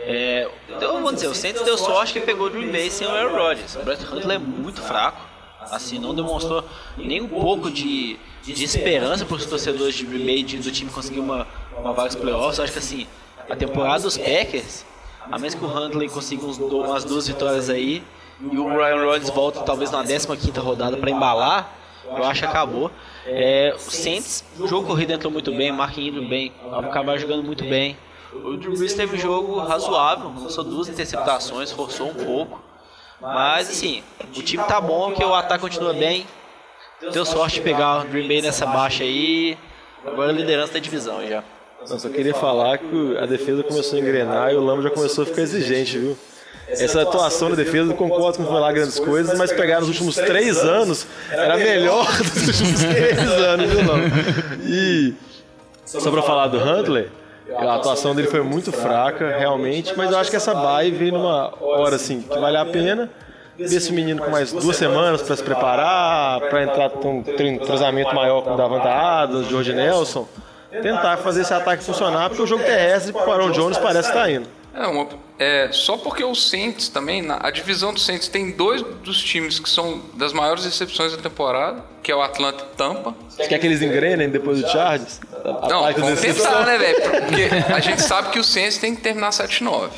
[0.01, 3.09] É, então, vamos dizer, o Saints deu sorte que pegou o Green Bay sem o
[3.09, 3.75] Aaron Rodgers.
[3.75, 5.27] O Brett Huntley é muito fraco.
[5.61, 6.63] Assim, não demonstrou
[6.97, 10.89] nem um pouco de, de esperança para os torcedores de Green Bay de- do time
[10.91, 12.59] conseguir uma, uma vaga nos playoffs.
[12.59, 13.07] Acho que assim,
[13.49, 14.85] a temporada dos Packers,
[15.31, 18.03] a menos que o Huntley consiga uns umas duas vitórias aí,
[18.39, 21.75] e o Ryan Rodgers volta talvez na 15ª rodada para embalar,
[22.05, 22.91] eu acho que acabou.
[23.25, 27.63] É, o Saints, o jogo corrido entrou muito bem, Mark Ingram bem, acabaram jogando muito
[27.65, 27.97] bem.
[28.31, 32.61] O Drew Brees teve um jogo razoável, lançou duas interceptações, forçou um pouco.
[33.19, 34.03] Mas assim,
[34.35, 36.25] o time tá bom, que o ataque continua bem.
[37.11, 39.57] Deu sorte de pegar o Green Bay nessa baixa aí.
[40.05, 41.43] Agora a liderança da divisão já.
[41.81, 45.23] Eu só queria falar que a defesa começou a engrenar e o Lama já começou
[45.23, 46.17] a ficar exigente, viu?
[46.67, 49.89] Essa atuação da defesa, eu concordo que não foi lá grandes coisas, mas pegar nos
[49.89, 54.03] últimos três anos era melhor dos últimos três anos, viu, Lama?
[54.67, 55.13] E
[55.85, 57.09] só pra falar do Huntley,
[57.57, 61.51] a atuação dele foi muito fraca, realmente, mas eu acho que essa bye veio numa
[61.59, 63.09] hora assim que vale a pena.
[63.57, 68.15] Ver esse menino com mais duas semanas para se preparar, para entrar com um entrosamento
[68.15, 70.25] maior com o Davanta Adams, George Nelson,
[70.71, 74.29] tentar fazer esse ataque funcionar, porque o jogo terrestre para o Aaron Jones parece estar
[74.29, 74.47] indo.
[74.73, 75.07] É, uma
[75.39, 79.57] é, só porque o Saints também, na- a divisão do Saints tem dois dos times
[79.57, 83.15] que são das maiores decepções da temporada, que é o Atlanta e Tampa.
[83.29, 85.19] Você quer que eles engrenem depois do Chargers?
[85.43, 87.01] A- a Não, vamos tentar, né, velho?
[87.01, 89.89] Porque a gente sabe que o Saints tem que terminar 7-9.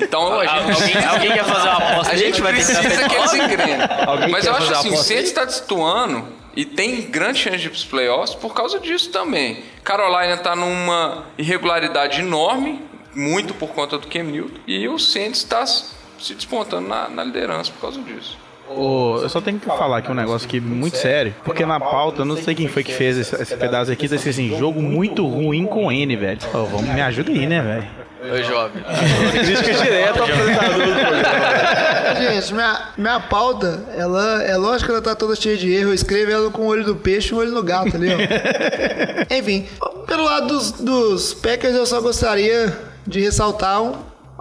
[0.00, 2.12] Então a gente, Alguém, alguém quer fazer uma aposta?
[2.12, 3.78] a gente vai precisa tentar que eles engrenem.
[4.30, 8.34] Mas eu acho assim, o Saints está destoando e tem grande chance de ir playoffs
[8.34, 9.62] por causa disso também.
[9.84, 12.80] Carolina tá numa irregularidade enorme,
[13.14, 17.70] muito por conta do Cam Newton, e o Saints está se despontando na, na liderança
[17.70, 18.38] por causa disso.
[18.68, 22.22] Ô, eu só tenho que falar aqui um negócio aqui muito sério, porque na pauta,
[22.22, 24.82] eu não sei quem foi que fez esse, esse pedaço aqui, tá escrito assim, jogo
[24.82, 26.38] muito ruim com N, velho.
[26.52, 27.86] Ô, vamos, me ajuda aí, né, velho?
[28.32, 28.82] Oi, jovem.
[29.30, 31.55] Crítica direta ao apresentador do programa.
[32.14, 35.90] Gente, minha, minha pauta, ela é lógico que ela tá toda cheia de erro.
[35.90, 38.16] Eu escrevo ela com o olho do peixe e o olho no gato ali, ó.
[39.34, 39.66] Enfim,
[40.06, 42.76] pelo lado dos, dos Packers, eu só gostaria
[43.06, 43.94] de ressaltar um-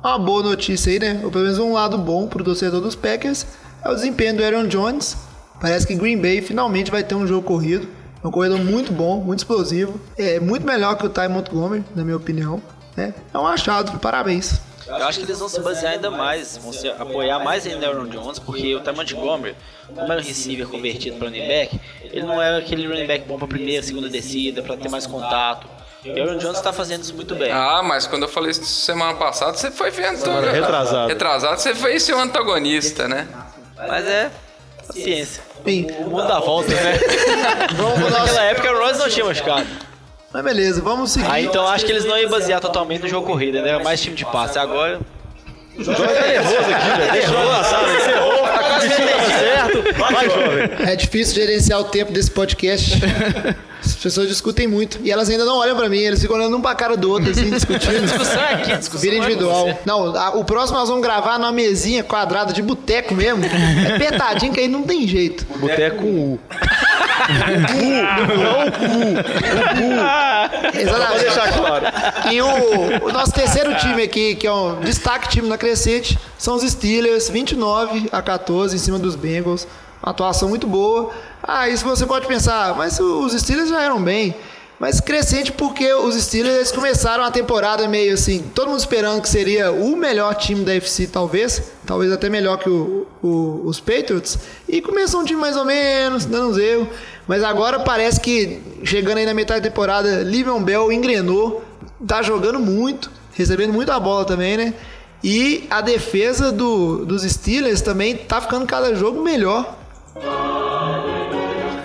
[0.04, 1.22] uma boa notícia aí, né?
[1.24, 3.46] Ou pelo menos um lado bom pro torcedor dos Packers.
[3.84, 5.18] É o desempenho do Aaron Jones.
[5.60, 7.88] Parece que Green Bay finalmente vai ter um jogo corrido.
[8.24, 10.00] É um corredor muito bom, muito explosivo.
[10.18, 12.62] É muito melhor que o Ty Montgomery, na minha opinião.
[12.96, 13.14] né?
[13.34, 14.60] É um achado, parabéns.
[14.88, 18.00] Eu acho que eles vão se basear ainda mais, vão se apoiar mais ainda no
[18.00, 19.56] Aaron Jones, porque o Ty Montgomery,
[19.88, 23.38] como é um receiver convertido para running back, ele não é aquele running back bom
[23.38, 25.68] para primeira, segunda descida, para ter mais contato.
[26.04, 27.52] E o Aaron Jones está fazendo isso muito bem.
[27.52, 30.18] Ah, mas quando eu falei isso semana passada, você foi vendo.
[30.18, 31.08] Semana retrasada.
[31.08, 33.28] Retrasado, você foi seu antagonista, né?
[33.76, 34.32] Mas é
[34.86, 35.44] paciência.
[35.66, 37.00] O mundo dá voltas, né?
[38.12, 39.68] Naquela época o Rose não tinha machucado.
[40.36, 41.32] Mas beleza, vamos seguir.
[41.32, 43.82] Aí então acho que eles não iam basear totalmente no jogo corrida, né?
[43.82, 44.60] Mais time de passe.
[44.60, 45.00] Agora.
[45.78, 47.12] O Jovem tá nervoso aqui, velho.
[47.14, 47.80] Deixa eu lançar.
[47.86, 49.94] Você errou, tá quase certo.
[49.98, 50.90] Vai, Jovem.
[50.92, 53.00] É difícil gerenciar o tempo desse podcast.
[53.86, 55.00] As pessoas discutem muito.
[55.04, 57.32] E elas ainda não olham pra mim, eles ficam olhando um pra cara do outro,
[57.32, 58.02] assim, discutindo.
[58.06, 59.80] Discussão aqui, discussão Vira não individual.
[59.86, 63.44] Não, a- o próximo nós vamos gravar numa mesinha quadrada de boteco mesmo.
[63.46, 65.46] É apertadinho que aí não tem jeito.
[65.58, 66.40] Boteco com U.
[70.62, 71.20] Pode Exatamente.
[71.22, 71.86] deixar claro.
[72.32, 76.56] E o, o nosso terceiro time aqui, que é um destaque time na crescente, são
[76.56, 79.68] os Steelers, 29 a 14 em cima dos Bengals.
[80.02, 81.12] Uma atuação muito boa.
[81.42, 84.36] Ah, isso você pode pensar, mas os Steelers já eram bem.
[84.78, 89.72] Mas crescente porque os Steelers começaram a temporada meio assim, todo mundo esperando que seria
[89.72, 91.62] o melhor time da FC, talvez.
[91.86, 94.38] Talvez até melhor que o- o- os Patriots.
[94.68, 96.90] E começou um time mais ou menos, dando uns erros.
[97.26, 101.64] Mas agora parece que, chegando aí na metade da temporada, Livion Bell engrenou,
[102.06, 104.74] tá jogando muito, recebendo muita bola também, né?
[105.24, 109.74] E a defesa do- dos Steelers também tá ficando cada jogo melhor.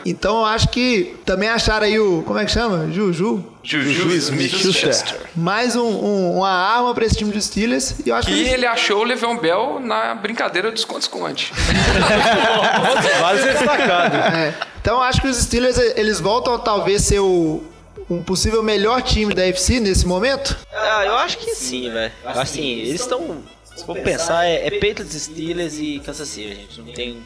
[0.06, 2.22] Então eu acho que também acharam aí o.
[2.22, 2.90] Como é que chama?
[2.90, 3.44] Juju.
[3.62, 5.20] Juju Smith-Schuster.
[5.36, 7.96] Mais um- um- uma arma pra esse time dos Steelers.
[8.04, 8.48] E eu acho Que que.
[8.48, 11.52] ele achou o Le'Veon Bell na brincadeira do esconde-esconde.
[13.20, 14.16] Vale ser destacado.
[14.16, 14.54] É.
[14.80, 17.62] Então eu acho que os Steelers eles voltam a talvez ser o,
[18.08, 20.56] um possível melhor time da FC nesse momento.
[20.72, 22.12] Ah, eu acho que sim, velho.
[22.24, 23.38] Assim, eles estão.
[23.76, 26.80] Se for pensar, é, é Patriots, Steelers e Kansas City, gente.
[26.80, 27.18] Não tem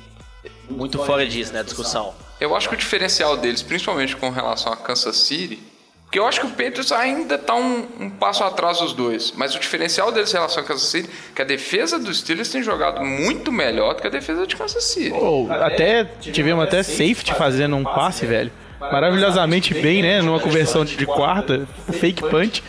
[0.69, 1.63] muito fora disso, né?
[1.63, 2.15] Discussão.
[2.41, 5.59] Eu acho que o diferencial deles, principalmente com relação a Kansas City,
[6.05, 9.55] porque eu acho que o Patriots ainda tá um, um passo atrás dos dois, mas
[9.55, 12.63] o diferencial deles em relação a Kansas City é que a defesa dos Steelers tem
[12.63, 15.13] jogado muito melhor do que a defesa de Kansas City.
[15.13, 18.53] Ou até tivemos até safety fazendo um passe, velho.
[18.79, 20.23] Maravilhosamente bem, né?
[20.23, 22.63] Numa conversão de de quarta, fake punch.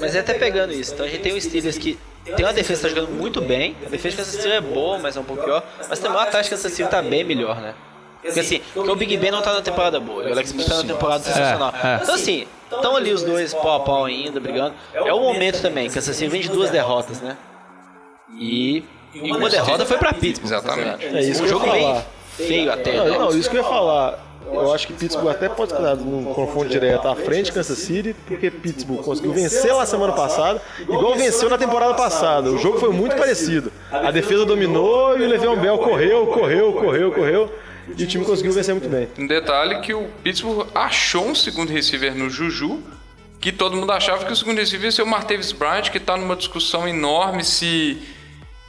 [0.00, 0.94] Mas é até pegando isso.
[0.94, 1.98] Então a gente tem o Steelers que
[2.34, 3.76] tem uma defesa que tá jogando muito bem.
[3.86, 5.62] A defesa de Kansas City é boa, mas é um pouco pior.
[5.88, 7.74] Mas também o ataque de Kansas City tá bem melhor, né?
[8.22, 10.66] Porque assim, porque o Big Ben não tá na temporada boa, e o Alex Smith
[10.66, 11.72] tá na temporada sensacional.
[11.82, 12.00] é.
[12.02, 14.74] Então assim, estão ali os dois pau a pau ainda, brigando.
[14.92, 17.36] É o momento também, Kansas City vem de duas derrotas, né?
[18.36, 18.82] E,
[19.14, 20.52] e uma derrota foi pra Pittsburgh.
[20.52, 21.06] Exatamente.
[21.06, 22.04] É isso um que eu jogo bem falar.
[22.36, 22.96] feio até.
[22.96, 23.18] Não, né?
[23.18, 24.25] não, isso que eu ia falar.
[24.52, 28.50] Eu acho que Pittsburgh até pode dado num confronto direto à frente Kansas City, porque
[28.50, 32.50] Pittsburgh conseguiu vencer lá semana passada, igual venceu na temporada passada.
[32.50, 33.72] O jogo foi muito parecido.
[33.90, 37.52] A defesa dominou e o Le'Veon Bell correu, correu, correu, correu,
[37.96, 39.08] e o time conseguiu vencer muito bem.
[39.18, 42.82] Um detalhe que o Pittsburgh achou um segundo receiver no Juju,
[43.40, 46.16] que todo mundo achava que o segundo receiver ia ser o Martavis Bryant, que está
[46.16, 48.02] numa discussão enorme se,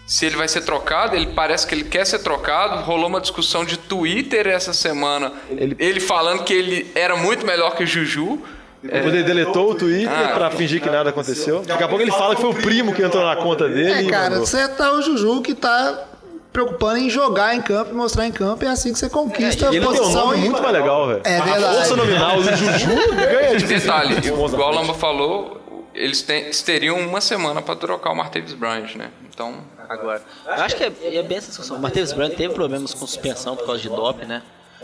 [0.08, 1.16] se ele vai ser trocado.
[1.16, 2.82] Ele parece que ele quer ser trocado.
[2.84, 5.32] Rolou uma discussão de Twitter essa semana,
[5.78, 8.40] ele, falando que ele era muito melhor que o Juju.
[8.82, 10.32] Quando ele deletou o Twitter Ah.
[10.34, 11.62] pra fingir que nada aconteceu.
[11.66, 14.02] Daqui a pouco ele fala que foi o primo que entrou na conta dele É,
[14.04, 16.06] e cara, você tá o Juju que tá
[16.54, 18.64] preocupando em jogar em campo e mostrar em campo.
[18.64, 20.26] É assim que você conquista E a ele tem um posição.
[20.28, 21.22] nome muito mais legal, velho.
[21.26, 21.76] É A verdade.
[21.76, 25.57] força nominal do Juju ganha de Detalhe, igual o Lamba falou,
[25.98, 29.12] eles, têm- eles teriam uma semana para trocar o Martavis Bryant, né?
[29.30, 29.56] Então,
[29.90, 31.78] Agora, eu acho que é, é bem essa discussão.
[31.78, 34.42] O Matheus Branco teve problemas com suspensão por causa de doping, né?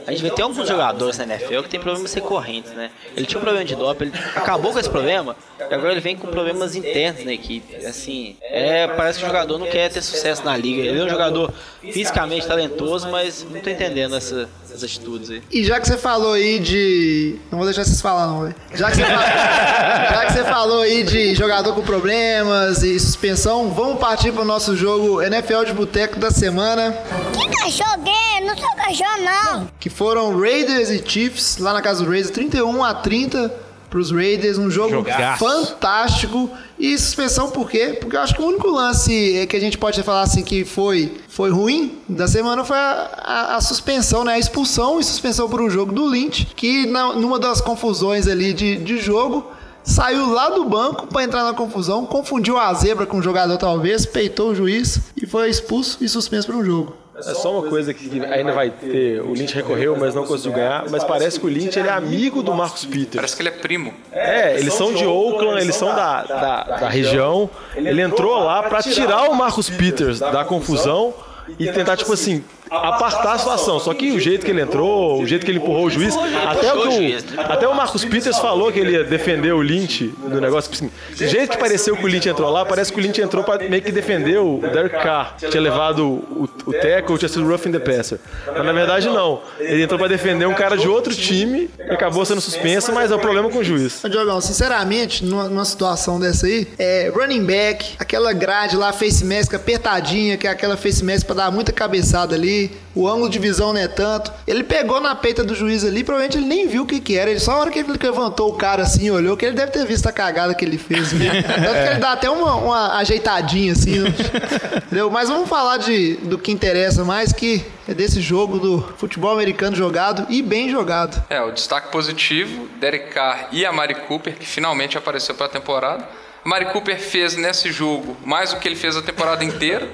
[0.08, 2.90] A gente vê tem alguns jogadores na NFL que tem problemas recorrentes, né?
[3.16, 6.16] Ele tinha um problema de doping, ele acabou com esse problema e agora ele vem
[6.18, 7.86] com problemas internos na equipe.
[7.86, 10.82] Assim, é, parece que o jogador não quer ter sucesso na liga.
[10.82, 15.42] Ele é um jogador fisicamente talentoso, mas não tô entendendo essa- essas atitudes aí.
[15.52, 17.36] E já que você falou aí de.
[17.52, 18.56] Não vou deixar vocês falar, não, velho.
[18.74, 19.10] Já, que você fa-
[20.14, 24.76] já que você falou aí de jogador com problemas e suspensão, vamos partir pro nosso
[24.76, 26.92] jogo NFL de Boteco da semana.
[27.34, 28.46] Que cachorro gay?
[28.46, 29.68] Não sou cachorro, não.
[29.80, 33.54] Que foram Raiders e Chiefs, lá na casa do Raiders, 31 a 30
[33.94, 34.58] pros Raiders.
[34.58, 35.46] Um jogo Jogaço.
[35.46, 36.50] fantástico.
[36.80, 37.96] E suspensão por quê?
[38.00, 40.66] Porque eu acho que o único lance é que a gente pode falar assim que
[40.66, 44.34] foi, foi ruim da semana foi a, a- a suspensão, né?
[44.34, 48.52] A expulsão e suspensão por um jogo do Lynch, que na- numa das confusões ali
[48.52, 49.46] de, de jogo.
[49.86, 54.06] Saiu lá do banco pra entrar na confusão, confundiu a zebra com o jogador, talvez,
[54.06, 56.96] peitou o juiz e foi expulso e suspenso por um jogo.
[57.16, 59.22] É só uma coisa que ainda vai ter.
[59.22, 60.90] O Lynch recorreu, mas não conseguiu ganhar.
[60.90, 63.16] Mas parece que o Lynch ele é amigo do Marcus Peters.
[63.16, 63.94] parece que ele é primo.
[64.12, 67.50] É, eles são de Oakland, eles são da, da, da região.
[67.76, 71.14] Ele entrou lá pra tirar o Marcus Peters da confusão
[71.60, 73.80] e tentar, tipo assim, apartar a situação.
[73.80, 76.16] Só que o jeito que ele entrou, o jeito que ele empurrou o juiz,
[76.48, 80.14] até o, que o, até o Marcus Peters falou que ele ia defender o Lynch
[80.24, 80.72] no negócio.
[80.72, 83.22] Tipo assim, do jeito que pareceu que o Lynch entrou lá, parece que o Lynch
[83.22, 85.36] entrou pra meio que defender o Derek Carr.
[85.38, 88.20] Tinha levado o, o tackle, tinha sido rough in the passer.
[88.48, 89.42] Mas na verdade não.
[89.60, 93.16] Ele entrou pra defender um cara de outro time e acabou sendo suspenso, mas é
[93.16, 94.02] o problema com o juiz.
[94.10, 99.54] Diogão, sinceramente, numa, numa situação dessa aí, é running back, aquela grade lá, face mask
[99.54, 102.53] apertadinha, que é aquela face mask pra dar muita cabeçada ali,
[102.96, 104.32] o ângulo de visão não é tanto.
[104.46, 107.30] Ele pegou na peita do juiz ali, provavelmente ele nem viu o que que era.
[107.30, 109.86] Ele, só a hora que ele levantou o cara assim, olhou, que ele deve ter
[109.86, 111.14] visto a cagada que ele fez.
[111.14, 111.42] Né?
[111.44, 114.00] Tanto que ele dá até uma, uma ajeitadinha assim.
[114.00, 114.14] né?
[114.86, 115.10] Entendeu?
[115.10, 119.76] Mas vamos falar de, do que interessa mais, que é desse jogo do futebol americano
[119.76, 121.24] jogado e bem jogado.
[121.30, 125.50] É, o destaque positivo, Derek Carr e a Mari Cooper, que finalmente apareceu para a
[125.50, 126.08] temporada.
[126.46, 129.88] A Mari Cooper fez nesse jogo mais do que ele fez a temporada inteira.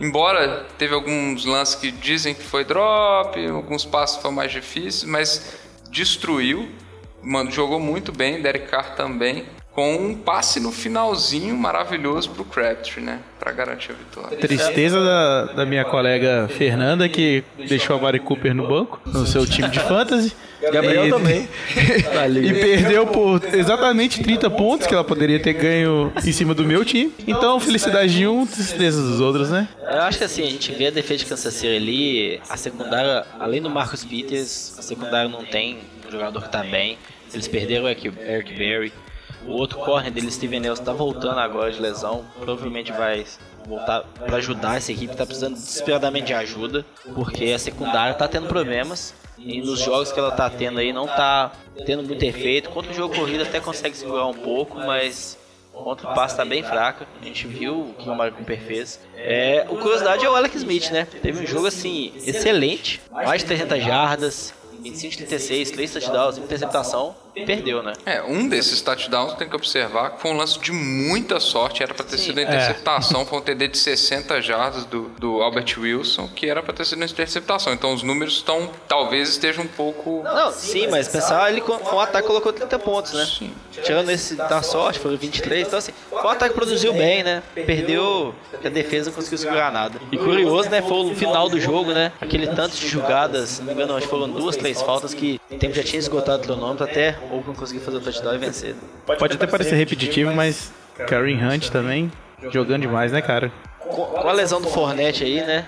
[0.00, 5.58] Embora teve alguns lances que dizem que foi drop, alguns passos foram mais difíceis, mas
[5.90, 6.68] destruiu.
[7.50, 9.44] Jogou muito bem, Derek Carr também.
[9.78, 13.20] Com um passe no finalzinho maravilhoso pro Crabtree, né?
[13.38, 14.36] Pra garantir a vitória.
[14.36, 19.46] Tristeza da, da minha colega Fernanda, que deixou a Mari Cooper no banco, no seu
[19.46, 20.32] time de fantasy.
[20.72, 21.48] Gabriel E- também.
[22.42, 26.84] E perdeu por exatamente 30 pontos que ela poderia ter ganho em cima do meu
[26.84, 27.12] time.
[27.24, 29.68] Então, felicidade de um, tristeza dos outros, né?
[29.80, 33.24] Eu acho que assim, a gente vê a defesa de Kansas City ali, a secundária,
[33.38, 36.98] além do Marcus Peters, a secundária não tem um jogador que tá bem.
[37.32, 38.10] Eles perderam o Eric
[38.56, 38.92] Berry.
[39.46, 42.24] O outro corner deles, Steven Nelson, tá voltando agora de lesão.
[42.38, 43.24] Provavelmente vai
[43.66, 46.84] voltar para ajudar essa equipe, tá precisando desesperadamente de ajuda,
[47.14, 49.14] porque a secundária tá tendo problemas.
[49.38, 51.52] E nos jogos que ela tá tendo aí não tá
[51.86, 52.70] tendo muito efeito.
[52.70, 55.38] Contra o jogo corrido até consegue segurar um pouco, mas
[55.82, 57.06] Contra o passe tá bem fraca.
[57.20, 59.00] A gente viu o que o Mario Cooper fez.
[59.16, 61.06] É, o curiosidade é o Alex Smith, né?
[61.22, 63.00] Teve um jogo assim, excelente.
[63.10, 67.14] Mais de 300 jardas, 25 de 36, 3 touchdowns, interceptação.
[67.46, 67.92] Perdeu, né?
[68.04, 71.94] É, um desses touchdowns tem que observar que foi um lance de muita sorte, era
[71.94, 76.28] para ter sido a interceptação, foi um TD de 60 jardas do, do Albert Wilson,
[76.28, 77.72] que era para ter sido a interceptação.
[77.72, 80.22] Então os números estão, talvez estejam um pouco.
[80.22, 83.26] Não, sim, mas pensar, ele com, com o ataque colocou 30 pontos, né?
[83.26, 83.52] Sim.
[83.82, 85.66] Tirando esse da sorte, foi 23.
[85.66, 87.42] Então, assim, o ataque produziu bem, né?
[87.54, 90.00] Perdeu, que a defesa não conseguiu segurar nada.
[90.10, 90.82] E curioso, né?
[90.82, 92.12] Foi o final do jogo, né?
[92.20, 95.56] Aquele tanto de jogadas, não me engano, acho que foram duas, três faltas que o
[95.56, 98.74] tempo já tinha esgotado o cronômetro até Oakland conseguir fazer o touchdown e vencer.
[99.06, 100.72] Pode até parecer repetitivo, mas
[101.06, 102.10] Kareem Hunt também
[102.50, 103.52] jogando demais, né, cara?
[103.80, 105.66] Com, com a lesão do Fornette aí, né?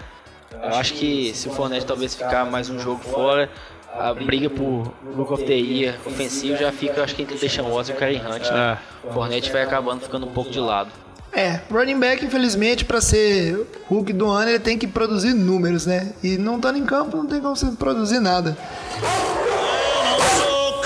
[0.52, 3.48] Eu acho que se o Fornette talvez ficar mais um jogo fora,
[3.92, 7.38] a briga por Book of the Year ofensivo já fica, eu acho que entre o
[7.38, 8.50] Deshaun Watson e o Karen Hunt, né?
[8.52, 8.78] Ah.
[9.04, 10.90] O Fornette vai acabando ficando um pouco de lado.
[11.32, 16.12] É, running back, infelizmente, pra ser Hulk do ano, ele tem que produzir números, né?
[16.22, 18.56] E não estando em campo, não tem como você produzir nada.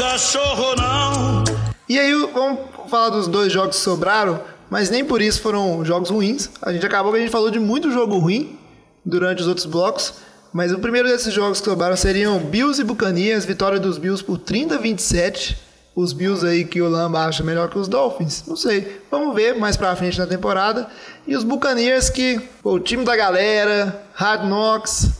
[0.05, 1.45] Cachorro não.
[1.89, 4.39] E aí, vamos falar dos dois jogos que sobraram,
[4.69, 6.51] mas nem por isso foram jogos ruins.
[6.61, 8.59] A gente acabou que a gente falou de muito jogo ruim
[9.03, 10.15] durante os outros blocos.
[10.53, 14.37] Mas o primeiro desses jogos que sobraram seriam Bills e Buccaneers, vitória dos Bills por
[14.39, 15.57] 30 a 27.
[15.97, 19.01] Os Bills aí que o Lamba acha melhor que os Dolphins, não sei.
[19.11, 20.87] Vamos ver mais pra frente na temporada.
[21.27, 25.13] E os Buccaneers que, pô, o time da galera, Hard Knocks,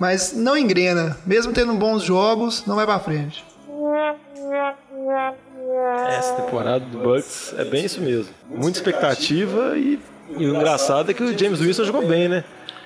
[0.00, 1.16] mas não engrena.
[1.24, 3.52] Mesmo tendo bons jogos, não vai pra frente.
[6.08, 8.32] Essa temporada do Bucks é bem isso mesmo.
[8.48, 9.98] Muita expectativa e,
[10.36, 12.44] e o engraçado é que o James Winston jogou bem, né?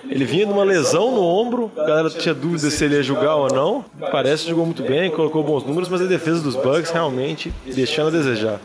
[0.09, 3.35] Ele vinha de uma lesão no ombro, a galera tinha dúvida se ele ia jogar
[3.35, 3.85] ou não.
[4.13, 8.09] Parece que jogou muito bem, colocou bons números, mas a defesa dos Bucks realmente deixando
[8.09, 8.61] a desejar.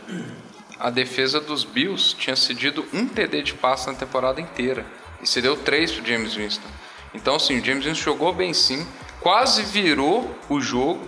[0.78, 4.84] A defesa dos Bills tinha cedido um TD de passe na temporada inteira.
[5.22, 6.68] E cedeu três pro James Winston.
[7.14, 8.84] Então, sim, o James Winston jogou bem sim.
[9.20, 11.00] Quase virou o jogo.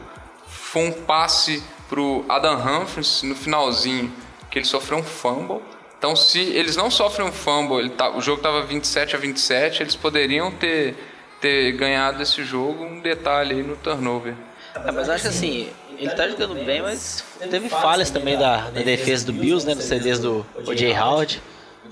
[0.46, 4.12] Foi um passe pro Adam Humphries no finalzinho,
[4.50, 5.60] que ele sofreu um fumble.
[5.98, 9.96] Então, se eles não sofrem um fumble, tá, o jogo estava 27 a 27, eles
[9.96, 10.94] poderiam ter,
[11.40, 12.84] ter ganhado esse jogo.
[12.84, 14.34] Um detalhe aí no turnover.
[14.74, 15.68] É, mas acho que assim,
[15.98, 19.74] ele tá jogando bem, mas teve falhas também da, da defesa do Bills, né?
[19.74, 20.92] Nos CDs do O.J.
[20.98, 21.42] Howard.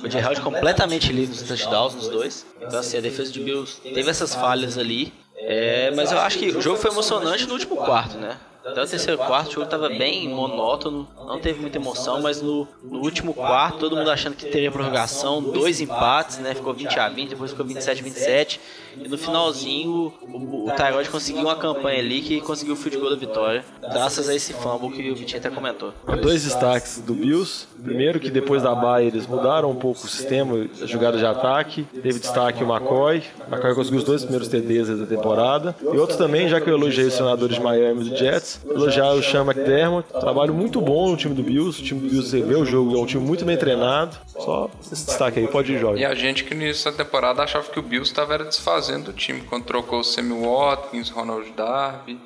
[0.03, 0.21] O J.
[0.21, 2.47] Howard completamente livre nos touchdowns nos dois.
[2.61, 5.13] Então, assim, a defesa de Bills teve essas falhas ali.
[5.37, 8.37] É, mas eu acho que o jogo foi emocionante no último quarto, né?
[8.65, 12.69] Até o terceiro quarto o jogo estava bem monótono, não teve muita emoção, mas no,
[12.83, 16.55] no, último quarto, todo mundo achando que teria prorrogação, dois empates, né?
[16.55, 18.61] Ficou 20 a 20, depois ficou 27 a 27.
[18.97, 23.11] E no finalzinho, o, o Tyrod conseguiu uma campanha ali que conseguiu o field goal
[23.11, 25.93] da vitória, graças a esse fumble que o Vitinho até comentou.
[26.21, 27.67] Dois destaques do Bills.
[27.83, 31.85] Primeiro que depois da bye eles mudaram um pouco o sistema, a jogada de ataque.
[32.03, 33.23] Teve destaque o McCoy.
[33.47, 35.75] O McCoy conseguiu os dois primeiros TDs da temporada.
[35.81, 39.13] E outro também, já que eu elogiei os senadores de Miami e do Jets, elogiar
[39.13, 40.09] o Sean McDermott.
[40.09, 41.81] Trabalho muito bom no time do Bills.
[41.81, 44.17] O time do Bills, você vê o jogo, é um time muito bem treinado.
[44.27, 46.03] Só esse destaque aí, pode ir, Jorge.
[46.03, 49.65] E a gente que nessa temporada achava que o Bills estava desfazendo o time, quando
[49.65, 52.19] trocou o Sammy Watkins, Ronald Darby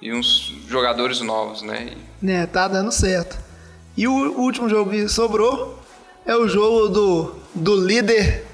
[0.00, 1.92] e uns jogadores novos, né?
[1.92, 2.24] E...
[2.26, 3.38] Né, tá dando certo.
[3.96, 5.78] E o último jogo que sobrou
[6.26, 8.44] é o jogo do, do líder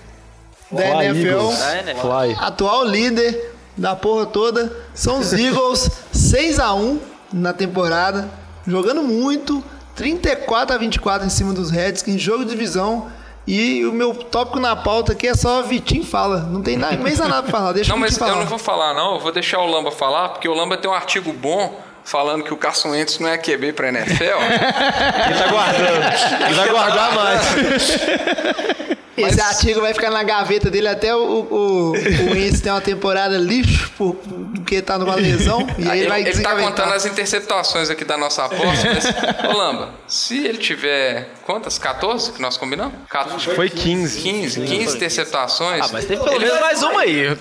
[0.71, 1.59] da Fly NFL, Eagles.
[2.01, 2.37] Fly.
[2.39, 4.77] atual líder da porra toda.
[4.95, 7.01] São os Eagles 6 a 1
[7.33, 8.31] na temporada,
[8.67, 13.11] jogando muito, 34 a 24 em cima dos Redskins, jogo de divisão.
[13.53, 16.39] E o meu tópico na pauta aqui é só Vitinho fala.
[16.43, 17.73] Não tem nada, nem nada pra falar.
[17.73, 18.31] Deixa não, o mas falar.
[18.31, 19.15] eu não vou falar, não.
[19.15, 22.55] Eu vou deixar o Lamba falar, porque o Lamba tem um artigo bom falando que
[22.55, 24.23] o Carson Wentz não é QB pra NFL.
[24.23, 26.47] Ele tá guardando.
[26.47, 27.41] Ele vai guardar mais.
[29.17, 33.37] Esse artigo vai ficar na gaveta dele até o, o, o Wentz ter uma temporada
[33.37, 34.15] lixo, por-
[34.55, 35.67] porque tá numa lesão.
[35.79, 38.89] E aí ele, vai ele tá contando as interceptações aqui da nossa aposta.
[38.95, 41.79] mas, Ô Lamba, se ele tiver quantas?
[41.79, 42.95] 14 que nós combinamos?
[43.11, 43.45] 14.
[43.55, 44.21] Foi 15.
[44.21, 45.85] 15, 15 interceptações.
[45.85, 47.37] Ah, mas teve pelo menos mais uma aí.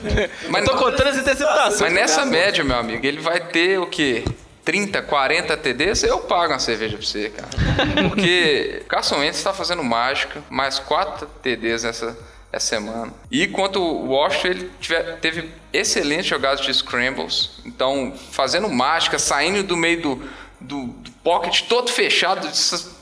[0.49, 1.79] Mas Eu tô contando as interceptações.
[1.81, 4.25] Mas nessa média, meu amigo, ele vai ter o quê?
[4.69, 7.47] 30, 40 TDs, eu pago uma cerveja pra você, cara.
[8.07, 12.15] Porque o Carson Wentz tá fazendo mágica, mais 4 TDs nessa
[12.51, 13.11] essa semana.
[13.31, 19.63] E enquanto o Washington ele tiver- teve excelentes jogadas de scrambles, então fazendo mágica, saindo
[19.63, 20.15] do meio do,
[20.59, 22.47] do, do pocket todo fechado,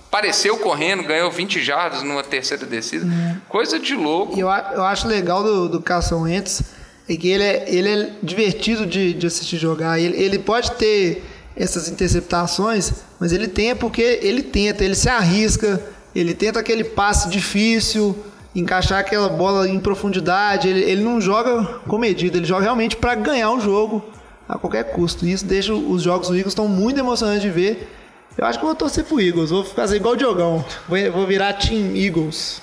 [0.08, 3.06] apareceu correndo, ganhou 20 jardas numa terceira descida.
[3.50, 4.38] Coisa de louco.
[4.38, 6.62] E eu, eu acho legal do, do Carson Wentz
[7.10, 9.98] é que ele é, ele é divertido de, de assistir jogar.
[10.00, 11.24] Ele, ele pode ter
[11.58, 15.82] essas interceptações, mas ele tem é porque ele tenta, ele se arrisca,
[16.16, 18.16] ele tenta aquele passe difícil,
[18.56, 20.68] encaixar aquela bola em profundidade.
[20.68, 24.04] Ele, ele não joga com medida, ele joga realmente para ganhar o jogo
[24.48, 25.26] a qualquer custo.
[25.26, 27.94] E isso deixa os jogos do Eagles estão muito emocionantes de ver.
[28.38, 31.96] Eu acho que vou torcer pro Eagles, vou fazer igual o Diogão, vou virar Team
[31.96, 32.62] Eagles.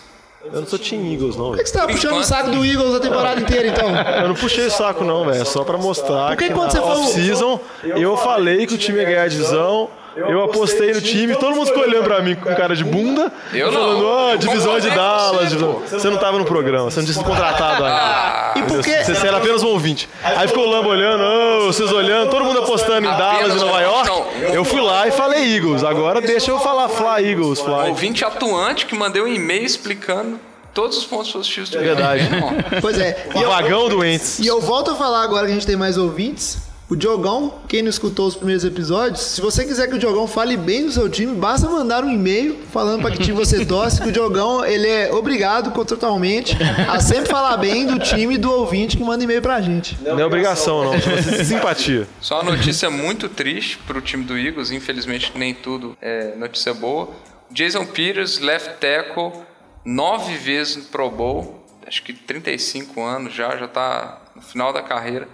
[0.52, 1.64] Eu não sou Team Eagles, não, Por que, velho.
[1.64, 3.88] que você tava puxando o saco do Eagles a temporada inteira, então?
[4.22, 5.40] Eu não puxei o saco, não, velho.
[5.40, 8.74] É só pra mostrar Por que que, quando na você falou- off-season eu falei que
[8.74, 9.88] o time ia ganhar a divisão.
[10.16, 13.32] Eu apostei no time, todo mundo ficou olhando pra mim com cara de bunda.
[13.52, 13.80] Eu não.
[13.80, 15.52] falando, ó, Eu divisão de com Dallas.
[15.52, 15.72] você, pô.
[15.80, 18.52] Você não tava no programa, você não tinha sido contratado ainda.
[18.56, 20.08] E por que- Você você era apenas um ouvinte.
[20.22, 23.80] Aí ficou o Lamba olhando, ô, vocês olhando, todo mundo apostando em Dallas e Nova
[23.80, 24.08] York.
[24.08, 24.24] não.
[24.54, 25.82] Eu fui lá e falei Eagles.
[25.82, 27.88] Agora deixa eu falar Fly Eagles, Um Fly.
[27.90, 30.38] ouvinte atuante que mandei um e-mail explicando
[30.72, 32.22] todos os pontos positivos do Verdade.
[32.24, 32.50] Irmão,
[32.80, 33.26] Pois é.
[33.34, 34.38] E O eu, vagão do Wentz.
[34.38, 36.58] e eu volto a falar agora que a gente tem mais ouvintes.
[36.94, 40.56] O Diogão, quem não escutou os primeiros episódios, se você quiser que o Diogão fale
[40.56, 44.10] bem do seu time, basta mandar um e-mail falando para que time você torce, que
[44.10, 46.56] o Diogão, ele é obrigado contratualmente
[46.88, 49.98] a sempre falar bem do time do ouvinte que manda e-mail pra gente.
[50.04, 51.00] Não é obrigação, não.
[51.00, 52.06] Chama-se simpatia.
[52.20, 56.72] Só uma notícia muito triste para o time do Eagles, infelizmente nem tudo é notícia
[56.72, 57.10] boa.
[57.50, 59.32] Jason Peters, left tackle,
[59.84, 64.80] nove vezes no Pro Bowl, acho que 35 anos já, já está no final da
[64.80, 65.26] carreira.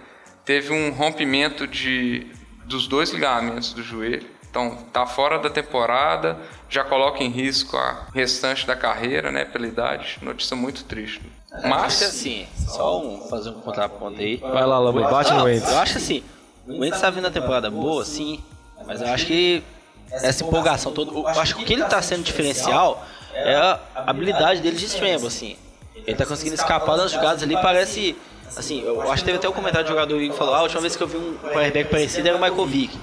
[0.51, 2.27] Teve um rompimento de,
[2.65, 6.37] dos dois ligamentos do joelho, então tá fora da temporada,
[6.69, 10.19] já coloca em risco a restante da carreira, né, pela idade.
[10.21, 11.23] Notícia muito triste.
[11.53, 14.39] Mas Mas assim, só um, fazer um contraponto aí.
[14.39, 15.71] Vai lá, Lamba, bate no Wentz.
[15.71, 16.25] Eu acho assim,
[16.67, 18.43] o Wentz tá vindo na temporada boa, sim,
[18.85, 19.63] mas eu acho que
[20.11, 21.13] essa empolgação toda.
[21.13, 25.29] Eu acho que o que ele tá sendo diferencial é a habilidade dele de scramble,
[25.29, 25.57] assim.
[25.95, 28.17] Ele tá conseguindo escapar das jogadas ali, parece.
[28.57, 30.81] Assim, eu acho que teve até um comentário do jogador que falou: ah, a última
[30.81, 32.99] vez que eu vi um quarterback parecido era o Michael Vick.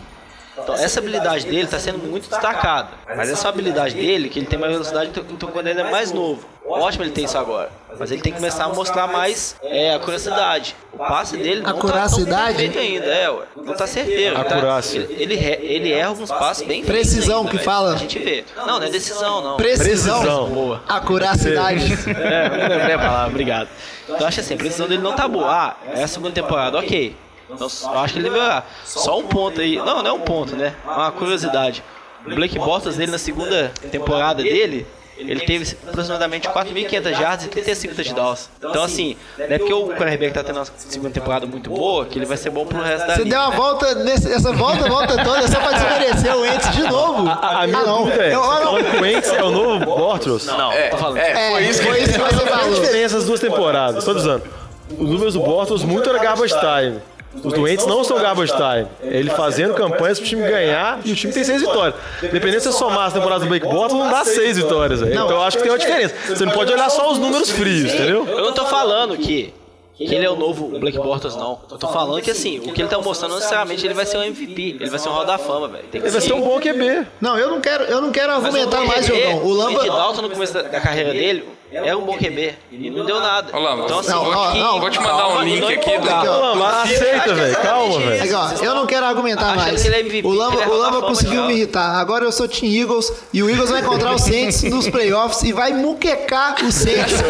[0.57, 2.89] Então, essa habilidade dele está sendo muito destacada.
[3.15, 6.11] Mas essa habilidade dele, que ele tem mais velocidade, então, então quando ele é mais
[6.11, 6.47] novo.
[6.65, 7.69] Ótimo ele tem isso agora.
[7.97, 10.75] Mas ele tem que começar a mostrar mais é, a curiosidade.
[10.91, 13.05] O passe dele não tá tão perfeito ainda.
[13.05, 13.45] É, ué.
[13.55, 14.35] Não tá certeiro.
[14.43, 14.81] Tá?
[14.93, 17.65] Ele, ele, erra alguns passes bem feitos Precisão ainda, que velho.
[17.65, 17.93] fala.
[17.93, 18.43] A gente vê.
[18.55, 19.57] Não, não é decisão, não.
[19.57, 20.19] Precisão.
[20.19, 20.49] Precisão.
[20.49, 20.83] Boa.
[20.87, 21.85] Acuracidade.
[22.07, 23.69] É, não lembrei a palavra, obrigado.
[24.07, 25.47] Então eu acho assim, a precisão dele não tá boa.
[25.49, 27.15] Ah, é a segunda temporada, ok.
[27.49, 28.69] Então, eu acho que ele melhorar.
[28.83, 29.77] Só um ponto aí.
[29.77, 30.75] Não, não é um ponto, né?
[30.85, 31.83] É uma curiosidade.
[32.25, 34.85] O Blake Bortles dele na segunda temporada dele,
[35.17, 38.49] ele teve aproximadamente 4.500 jardas e 35 touchdowns.
[38.59, 42.17] Então assim, não é porque o quarterback tá tendo uma segunda temporada muito boa que
[42.19, 43.35] ele vai ser bom pro resto da Você liga.
[43.35, 47.27] deu uma volta, nesse, essa volta, volta toda só pra desmerecer o Ents de novo.
[47.27, 48.03] A, a minha ah, não.
[48.03, 50.45] dúvida é, Eu- falando que o Wentz é o novo Bortles?
[50.45, 51.17] Não, tô falando.
[51.17, 52.73] É, foi isso que você Qual a falou.
[52.73, 54.03] diferença das duas temporadas?
[54.03, 54.43] Tô dizendo.
[54.91, 57.01] Os números do Bortles muito era garbage time.
[57.43, 58.87] Os doentes não são garbage time.
[59.03, 61.95] É ele fazendo campanhas pro time ganhar e o time tem seis vitórias.
[62.21, 64.99] Dependendo se você somar as temporadas do Blake Bortles, não dá seis vitórias.
[65.01, 65.13] velho.
[65.13, 66.15] Então eu acho que tem uma diferença.
[66.27, 68.25] Você não pode olhar só os números frios, entendeu?
[68.27, 69.53] Eu não tô falando que,
[69.95, 71.59] que ele é o novo Blake Bortles, não.
[71.69, 74.17] Eu tô falando que assim, o que ele tá mostrando não necessariamente ele vai ser
[74.17, 75.85] um MVP, ele vai ser um Hall da Fama, velho.
[75.93, 77.07] Ele vai ser um bom QB.
[77.21, 79.43] Não, eu não quero, eu não quero argumentar o mais, Jogão.
[79.43, 79.85] O Lamba.
[79.85, 83.55] Dalton no começo da, da carreira dele era um bom QB e não deu nada.
[83.55, 85.73] Ô, Lamba, então assim, não, vou, ó, te, não, vou te mandar calma, um link
[85.73, 86.63] aqui do.
[86.63, 87.55] aceita, velho.
[87.57, 88.23] Calma, velho.
[88.23, 89.81] Aqui, ó, eu não quero argumentar mais.
[89.81, 91.95] que ele é MVP, o Lamba, é o Lamba Fama conseguiu me irritar.
[91.99, 95.51] Agora eu sou Team Eagles e o Eagles vai encontrar o Saints nos playoffs e
[95.51, 97.21] vai muquecar o Saints.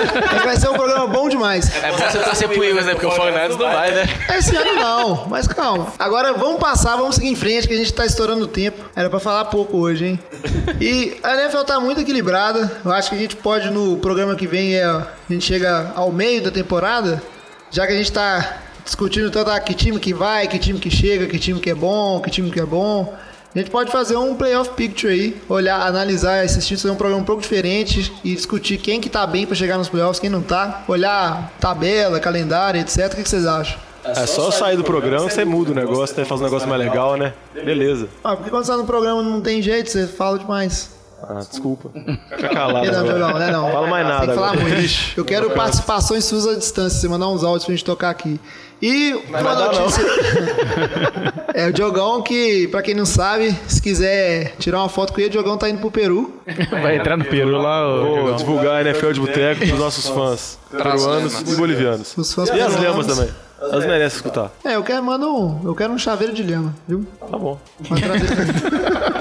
[0.44, 1.72] Vai ser um programa bom demais.
[1.84, 2.94] É bom você torcer pro Eagles, né?
[2.94, 4.06] Porque o 49ers não vai, né?
[4.38, 5.88] Esse ano não, mas calma.
[5.98, 8.84] Agora vamos passar, vamos seguir em frente, que a gente tá estourando o tempo.
[8.96, 10.20] Era pra falar pouco hoje, hein?
[10.80, 12.80] E a NFL tá muito equilibrada.
[12.84, 16.12] Eu acho que a gente pode, no programa que vem, é, a gente chega ao
[16.12, 17.22] meio da temporada,
[17.72, 20.90] já que a gente tá discutindo tanto ah, que time que vai, que time que
[20.90, 23.16] chega, que time que é bom, que time que é bom.
[23.54, 27.22] A gente pode fazer um playoff picture aí, olhar, analisar esses times, fazer um programa
[27.22, 30.42] um pouco diferente e discutir quem que tá bem pra chegar nos playoffs, quem não
[30.42, 30.84] tá.
[30.88, 33.12] Olhar tabela, calendário, etc.
[33.12, 33.80] O que que vocês acham?
[34.04, 36.24] É só sair do programa que você muda o negócio, né?
[36.24, 37.34] Faz um negócio mais legal, né?
[37.54, 38.08] Beleza.
[38.24, 40.97] Ah, porque quando você tá no programa não tem jeito, você fala demais.
[41.24, 41.90] Ah, desculpa.
[42.30, 42.82] Fica calado.
[42.82, 43.20] Perdão, agora.
[43.20, 43.72] Jogão, né não?
[43.72, 44.70] Fala mais nada falar agora.
[44.70, 44.94] muito.
[45.16, 48.40] Eu quero participações suas à distância, você mandar uns áudios pra gente tocar aqui.
[48.82, 50.04] E uma notícia.
[51.56, 55.30] é o Diogão que, pra quem não sabe, se quiser tirar uma foto com ele,
[55.30, 56.40] o Diogão tá indo pro Peru.
[56.70, 60.60] Vai entrar no Peru lá, ô, Vou divulgar a NFL de boteco pros nossos fãs
[60.70, 62.16] peruanos e bolivianos.
[62.16, 63.30] Os fãs E as lhamas também.
[63.60, 64.52] Elas merecem escutar.
[64.64, 67.08] É, eu quero, mando um, eu quero um chaveiro de lhama, viu?
[67.20, 67.60] Tá bom.
[67.88, 68.28] Pode trazer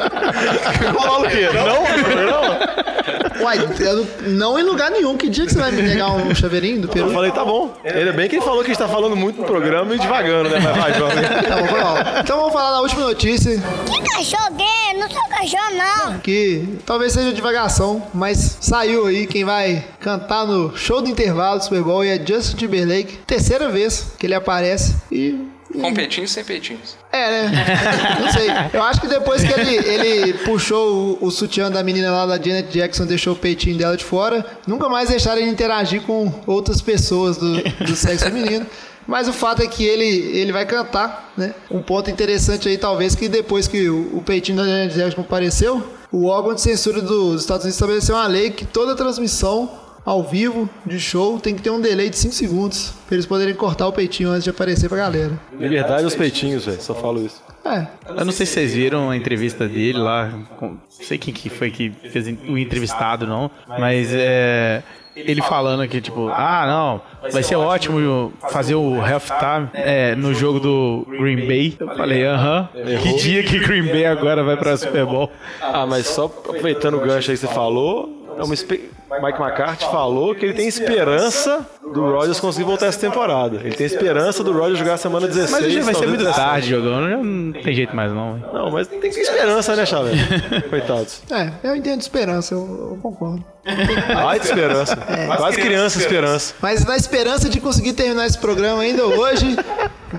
[0.94, 1.48] Fala o quê?
[1.52, 2.26] Não?
[2.26, 3.42] Não?
[3.44, 5.16] Uai, eu não, não em lugar nenhum.
[5.16, 7.10] Que dia que você vai me pegar um chaveirinho do Eu Peru?
[7.10, 7.74] falei, tá bom.
[7.84, 10.48] Ainda bem que ele falou que a gente tá falando muito no programa e devagando,
[10.48, 10.58] né?
[10.58, 11.10] Mas vai, João.
[11.10, 11.96] Tá bom, foi mal.
[12.20, 14.98] Então vamos falar da última notícia, Que cachorro gay?
[14.98, 15.74] Não sou cachorro,
[16.06, 16.18] não.
[16.20, 21.64] que talvez seja divagação, mas saiu aí quem vai cantar no show do intervalo do
[21.64, 23.18] Super Bowl e é Justin Timberlake.
[23.26, 25.54] Terceira vez que ele aparece e.
[25.80, 26.96] Com peitinhos sem peitinhos.
[27.12, 27.64] É, né?
[28.20, 28.48] Não sei.
[28.72, 32.36] Eu acho que depois que ele, ele puxou o, o sutiã da menina lá da
[32.36, 36.80] Janet Jackson, deixou o peitinho dela de fora, nunca mais deixaram ele interagir com outras
[36.80, 38.66] pessoas do, do sexo feminino.
[39.06, 41.54] Mas o fato é que ele, ele vai cantar, né?
[41.70, 45.82] Um ponto interessante aí, talvez, que depois que o, o peitinho da Janet Jackson apareceu,
[46.10, 49.70] o órgão de censura dos Estados Unidos estabeleceu uma lei que toda transmissão
[50.06, 53.52] ao vivo de show tem que ter um delay de 5 segundos pra eles poderem
[53.54, 55.32] cortar o peitinho antes de aparecer pra galera.
[55.58, 56.80] Liberdade aos peitinhos, velho.
[56.80, 57.42] Só falo isso.
[57.64, 57.84] É,
[58.16, 60.30] Eu não sei se vocês viram a entrevista dele lá.
[60.58, 63.50] com- não sei quem que foi que fez o entrevistado, não.
[63.66, 64.82] Mas é.
[65.16, 70.60] Ele falando que, tipo, ah, não, vai ser ótimo fazer o halftime é, no jogo
[70.60, 71.74] do Green Bay.
[71.80, 72.68] Eu falei, aham.
[73.02, 75.30] Que dia que Green Bay agora vai pra Super Bowl?
[75.58, 78.90] Ah, mas só aproveitando o gancho aí que você falou, é uma espe-
[79.22, 83.56] Mike McCarthy falou que ele tem esperança do Rodgers conseguir voltar essa temporada.
[83.64, 85.50] Ele tem esperança do Rodgers jogar a semana 16.
[85.52, 86.36] Mas hoje vai ser muito 17.
[86.46, 88.36] tarde jogando, não tem jeito mais não.
[88.52, 90.10] Não, mas tem que ter esperança, né, Chave?
[90.68, 91.22] Coitados.
[91.30, 92.60] é, eu entendo esperança, eu,
[92.92, 93.44] eu concordo.
[93.64, 94.96] Ai, de esperança.
[95.36, 96.54] Quase criança esperança.
[96.60, 99.56] Mas na esperança de conseguir terminar esse programa ainda hoje,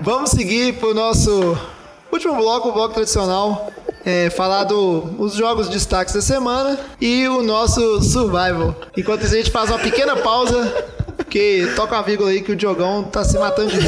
[0.02, 1.56] vamos seguir pro nosso
[2.10, 3.70] último bloco, o bloco tradicional.
[4.10, 8.74] É, falar dos jogos destaques da semana e o nosso survival.
[8.96, 10.86] Enquanto isso, a gente faz uma pequena pausa,
[11.28, 13.78] que toca uma vírgula aí que o Diogão tá se matando de.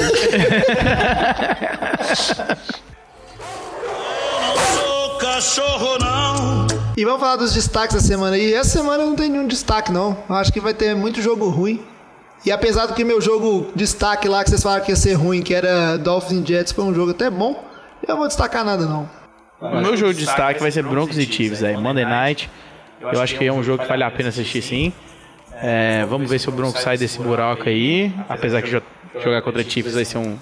[4.75, 6.67] Sou cachorro não.
[6.99, 8.53] E vamos falar dos destaques da semana aí.
[8.53, 10.19] Essa semana não tem nenhum destaque, não.
[10.29, 11.83] Eu acho que vai ter muito jogo ruim.
[12.45, 15.41] E apesar do que meu jogo destaque lá, que vocês falaram que ia ser ruim,
[15.41, 17.65] que era Dolphins e Jets, foi um jogo até bom,
[18.03, 19.20] eu não vou destacar nada, não.
[19.61, 22.51] O meu jogo de destaque vai ser Broncos e Chiefs aí, Monday Night.
[23.01, 24.93] Eu acho que é um jogo que vale a pena assistir sim.
[25.63, 28.13] É, vamos ver se o Broncos sai desse buraco aí.
[28.29, 28.83] Apesar que jo-
[29.23, 30.37] jogar contra Chiefs vai ser um,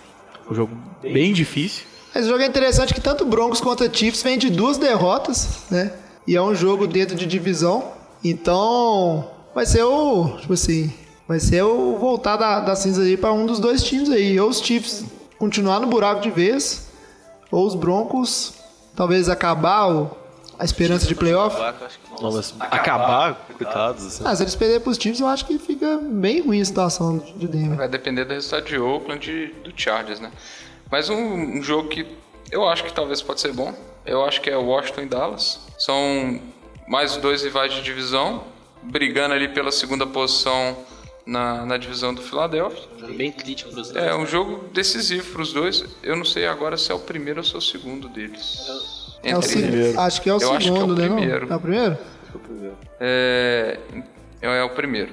[0.50, 1.84] um jogo bem difícil.
[2.14, 5.92] O jogo é interessante que tanto Broncos quanto Chiefs vem de duas derrotas, né?
[6.26, 7.92] E é um jogo dentro de divisão.
[8.24, 10.92] Então, vai ser o, tipo assim,
[11.26, 14.38] vai ser o voltar da, da cinza aí para um dos dois times aí.
[14.38, 15.04] Ou os Chiefs
[15.38, 16.88] continuar no buraco de vez,
[17.50, 18.54] ou os Broncos
[18.98, 20.10] talvez acabar o-
[20.58, 21.56] a esperança de playoff.
[22.20, 24.24] Não, mas acabar, coitados, assim.
[24.26, 27.46] Ah, se eles perderem pros Chiefs, eu acho que fica bem ruim a situação de
[27.46, 27.76] Denver.
[27.76, 30.32] Vai depender do resultado de Oakland e do Chargers, né?
[30.90, 31.16] Mas um,
[31.58, 32.04] um jogo que
[32.50, 33.72] eu acho que talvez pode ser bom,
[34.04, 35.60] eu acho que é Washington e Dallas.
[35.78, 36.40] São
[36.88, 38.42] mais dois rivais de divisão,
[38.82, 40.76] brigando ali pela segunda posição
[41.28, 42.88] na, na divisão do Philadelphia.
[43.14, 44.06] Bem crítico pros dois.
[44.06, 45.84] É um jogo decisivo para os dois.
[46.02, 48.66] Eu não sei agora se é o primeiro ou se é o segundo deles.
[49.22, 49.96] É o eles.
[49.98, 51.06] Acho que é o Eu acho que é o segundo, né?
[51.06, 51.16] não?
[51.16, 51.52] primeiro.
[51.52, 51.98] É o primeiro?
[52.98, 53.78] É,
[54.40, 55.12] é o primeiro.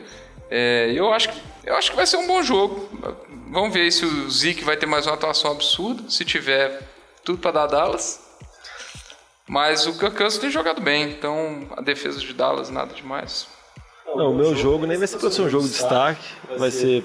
[0.50, 2.90] É, eu, acho que, eu acho que vai ser um bom jogo.
[3.52, 6.10] Vamos ver se o Zeke vai ter mais uma atuação absurda.
[6.10, 6.82] Se tiver,
[7.26, 8.24] tudo para dar Dallas.
[9.46, 13.48] Mas o Cousins tem jogado bem, então a defesa de Dallas nada demais.
[14.14, 16.24] Não, o meu jogo nem vai ser pra ser um jogo de destaque,
[16.58, 17.04] vai ser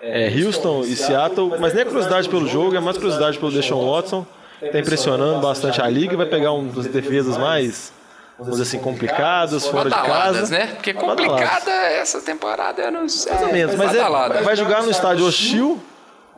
[0.00, 3.90] é, Houston e Seattle, mas nem é curiosidade pelo jogo, é mais curiosidade pelo Deshaun
[3.90, 4.26] Watson.
[4.72, 7.92] Tá impressionando bastante a liga, vai pegar um das defesas mais,
[8.38, 10.48] vamos dizer assim, complicadas, fora de casa.
[10.50, 10.68] né?
[10.68, 11.26] Porque Badaladas.
[11.26, 13.32] complicada essa temporada, não sei.
[13.32, 15.78] Mais ou menos, mas é, vai jogar no estádio hostil,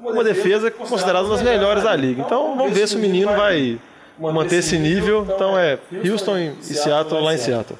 [0.01, 2.23] uma defesa considerada uma das melhores da liga.
[2.23, 3.79] Então vamos ver se o menino vai
[4.19, 5.27] manter esse nível.
[5.29, 7.79] Então é Houston e Seattle lá em Seattle.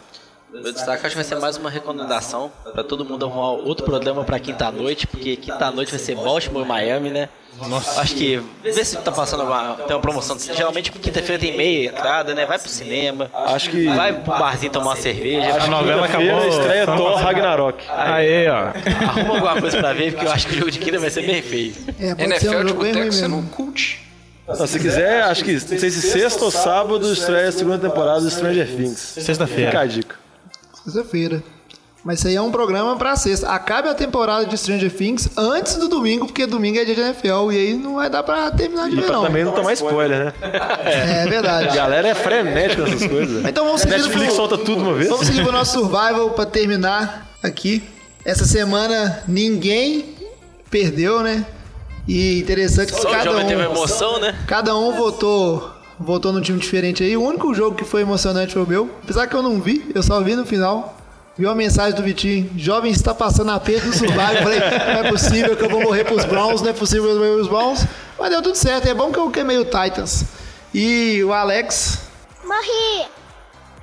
[0.53, 4.25] Meu destaque acho que vai ser mais uma recomendação pra todo mundo arrumar outro programa
[4.25, 7.29] pra quinta-noite, porque quinta-noite vai ser Baltimore e Miami, né?
[7.69, 8.01] Nossa.
[8.01, 10.39] Acho que vê se tá passando uma, tem uma promoção.
[10.39, 12.47] Geralmente quinta-feira tem meia entrada, né?
[12.47, 13.31] Vai pro cinema.
[13.35, 15.63] Acho que Vai pro barzinho tomar uma cerveja.
[15.63, 16.49] A novela acabou.
[16.49, 17.85] estreia Thor Ragnarok.
[17.89, 18.73] Aí, ó.
[19.09, 21.27] Arruma alguma coisa pra ver, porque eu acho que o jogo de quinta vai ser
[21.27, 21.75] bem feio.
[21.99, 24.07] É, NFL um de boteco sendo um cult.
[24.47, 28.21] Não, se quiser, acho que não sei se sexta ou sábado estreia a segunda temporada
[28.23, 28.99] do Stranger Things.
[28.99, 29.71] Sexta-feira.
[29.73, 30.28] Fica a dica.
[30.91, 31.43] Sexta-feira.
[32.05, 33.49] Mas isso aí é um programa pra sexta.
[33.51, 37.51] Acabe a temporada de Stranger Things antes do domingo, porque domingo é dia de NFL
[37.53, 39.23] e aí não vai dar pra terminar de E ver, não.
[39.25, 40.33] também não tomar spoiler, né?
[40.85, 41.75] É A verdade.
[41.77, 43.45] galera é frenética nessas coisas.
[43.45, 45.09] Então vamos seguir Netflix pro- solta tudo uma vez.
[45.11, 47.83] Vamos seguir pro nosso survival pra terminar aqui.
[48.25, 50.15] Essa semana ninguém
[50.71, 51.45] perdeu, né?
[52.07, 54.35] E interessante que Só cada jovem teve um, emoção, né?
[54.47, 57.17] cada um votou, votou num time diferente aí.
[57.17, 58.91] O único jogo que foi emocionante foi o meu.
[59.03, 60.97] Apesar que eu não vi, eu só vi no final.
[61.37, 64.37] Vi uma mensagem do Vitinho, jovem está passando aperto no survival.
[64.43, 67.19] Falei, não é possível que eu vou morrer pros Browns, não é possível que eu
[67.19, 67.87] vou morrer pros Browns.
[68.19, 70.25] Mas deu tudo certo, é bom que eu queimei o Titans.
[70.75, 72.01] E o Alex,
[72.45, 73.07] Morri.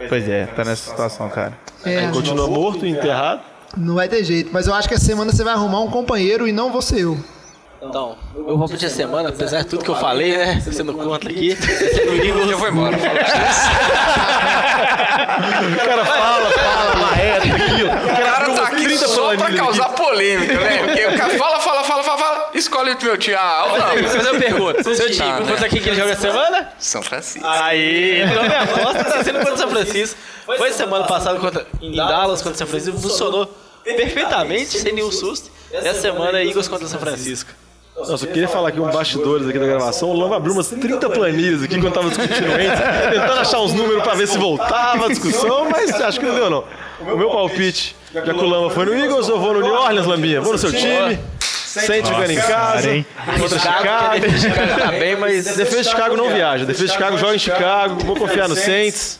[0.09, 1.57] Pois é, tá nessa situação, cara.
[1.85, 3.41] é, Continua morto e enterrado.
[3.77, 4.49] não vai ter jeito.
[4.51, 7.17] Mas eu acho que essa semana você vai arrumar um companheiro e não ser eu.
[7.89, 10.61] Então, eu vou pedir a semana, apesar de tudo que eu falei, né?
[10.65, 11.57] Você não conta aqui.
[12.05, 12.51] No Eagles.
[12.51, 12.97] Eu vou embora.
[12.97, 13.55] fala pra vocês.
[15.35, 17.89] O cara fala, fala, marreta, aquilo.
[17.89, 20.77] O O cara tá aqui 30 só pra causar polêmica, né?
[20.85, 23.35] Porque o cara fala, fala, fala, fala, fala, escolhe o meu time.
[23.35, 23.65] Ah,
[23.95, 24.01] não.
[24.01, 25.47] Mas eu pergunto, seu time, Tá, né?
[25.51, 26.69] contra quem que ele joga essa semana?
[26.79, 27.47] São Francisco.
[27.47, 30.19] Aí, então minha aposta tá sendo contra o São Francisco.
[30.45, 33.47] Foi semana passada contra, em Dallas contra o São Francisco, funcionou
[33.83, 35.51] perfeitamente, sem nenhum susto.
[35.71, 37.51] Essa semana é Eagles contra o São Francisco.
[37.97, 40.09] Nossa, eu queria falar aqui um bastidores aqui da gravação.
[40.09, 42.79] O Lama abriu umas 30 planilhas aqui quando tava discutindo o Ents,
[43.11, 46.49] tentando achar uns números pra ver se voltava a discussão, mas acho que não deu,
[46.49, 46.63] não.
[46.99, 50.05] O meu palpite, já que o Lama foi no Eagles, eu vou no New Orleans,
[50.05, 50.41] Lambinha.
[50.41, 51.17] Vou no seu time.
[51.39, 52.87] Sente jogando em casa.
[52.87, 53.39] cara?
[53.39, 56.65] Contra Chicago, defesa de Chicago tá bem, mas Defesa de Chicago não viaja.
[56.65, 58.03] Defesa de Chicago joga em Chicago.
[58.05, 59.19] Vou confiar no Saints.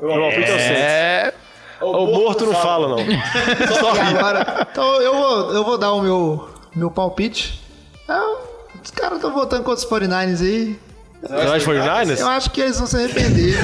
[0.00, 0.80] Meu palpite é o Saints.
[0.80, 1.34] É.
[1.80, 2.98] O morto não fala, não.
[3.78, 7.67] Só agora, então eu vou, eu vou dar o meu, meu palpite.
[8.08, 8.20] É,
[8.82, 10.78] os caras estão votando contra os 49ers aí.
[11.20, 12.20] Você vai de 49ers?
[12.20, 13.54] Eu acho que eles vão se arrepender.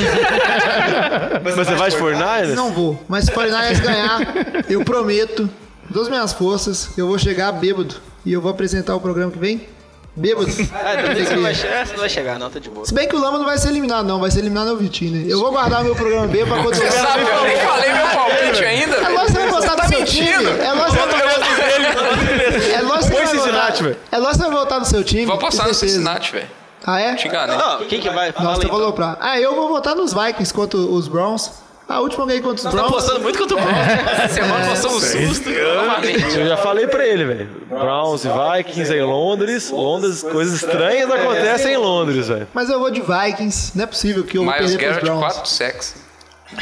[1.43, 2.55] Mas você vai de 49ers?
[2.55, 3.01] Não vou.
[3.09, 4.21] Mas se o 49ers ganhar,
[4.69, 5.49] eu prometo,
[5.89, 7.95] das minhas forças, que eu vou chegar bêbado.
[8.27, 9.69] E eu vou apresentar o programa que vem.
[10.17, 10.47] Bêbado.
[10.73, 12.87] Ah, não, você, não vai, chegar, você não vai chegar, não, tá de boa.
[12.87, 14.21] Se bem que o Lama não vai ser eliminado, não.
[14.21, 15.25] Vai ser eliminado no Vitinho, né?
[15.29, 18.65] Eu vou guardar meu programa B pra quando Você sabe, eu nem falei meu palpite
[18.65, 18.97] ainda.
[18.97, 20.27] É lógico que você vai votar tá no seu time.
[20.29, 20.63] mentindo.
[20.63, 23.97] É lógico que vai votar É lógico que Põe você vai Cincinnati, velho.
[24.13, 25.27] É lógico que você vai votar no seu time.
[25.27, 25.75] Vou passar no.
[25.75, 26.49] Cincinnati, velho.
[26.87, 27.15] Ah, é?
[27.15, 27.57] Te enganei.
[27.57, 28.33] Não, quem que vai?
[28.39, 29.17] Nossa, eu vou aloprar.
[29.21, 31.51] Ah, eu vou votar nos Vikings contra os Browns.
[31.87, 32.89] A última ganhei contra os Tá Browns.
[32.89, 33.75] apostando muito contra o Brown.
[33.77, 35.51] Essa semana passou um susto.
[35.51, 37.51] Eu já falei pra ele, velho.
[37.69, 39.71] Browns e Vikings em Londres.
[39.71, 42.49] Londres, coisas estranhas acontecem em Londres, velho.
[42.55, 43.73] Mas eu vou de Vikings.
[43.77, 45.35] Não é possível que eu vou Miles perder pros Garrett, Browns.
[45.35, 45.95] 4 sacks.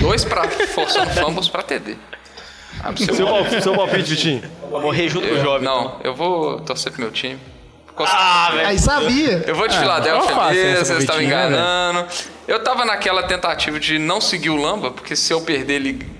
[0.00, 1.96] Dois pra forçando fumbles pra TD.
[2.82, 3.14] Absurdo.
[3.16, 4.42] Seu, pal- seu palpite, Vitinho.
[4.70, 5.64] Vou morrer junto com o jovem.
[5.66, 7.38] Não, eu vou torcer pro meu time.
[8.66, 9.44] Aí sabia.
[9.46, 12.08] Eu vou de não Filadélfia mesmo, pro vocês estavam Vitinho, né, enganando.
[12.48, 16.10] eu tava naquela tentativa de não seguir o Lamba, porque se eu perder ele.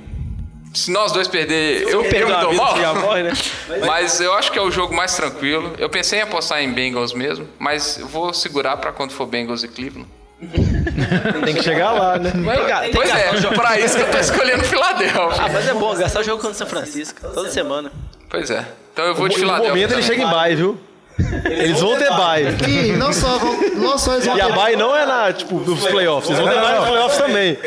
[0.75, 2.75] Se nós dois perder, eu, eu perder me dou mal.
[2.77, 3.33] você morre, né?
[3.87, 5.75] Mas eu acho que é o jogo mais tranquilo.
[5.79, 9.63] Eu pensei em apostar em Bengals mesmo, mas eu vou segurar pra quando for Bengals
[9.65, 10.09] e Cleveland.
[11.45, 12.31] Tem que chegar lá, né?
[12.33, 12.43] Tem
[12.91, 13.55] que Pois é, jogo.
[13.55, 15.43] pra isso que eu tô escolhendo Filadélfia.
[15.45, 17.21] Ah, mas é bom gastar o jogo contra o São Francisco.
[17.33, 17.91] Toda semana.
[18.29, 18.65] Pois é.
[18.93, 19.71] Então eu vou de No Filadélfia.
[19.71, 20.19] momento ele também.
[20.19, 20.79] chega em bye, viu?
[21.45, 22.45] Eles vão ter bye.
[22.69, 25.33] E não só, vão, não só eles vão E a ter bye não é na,
[25.33, 26.31] tipo, dos playoffs.
[26.31, 27.59] Eles vão ter bye nos playoffs também.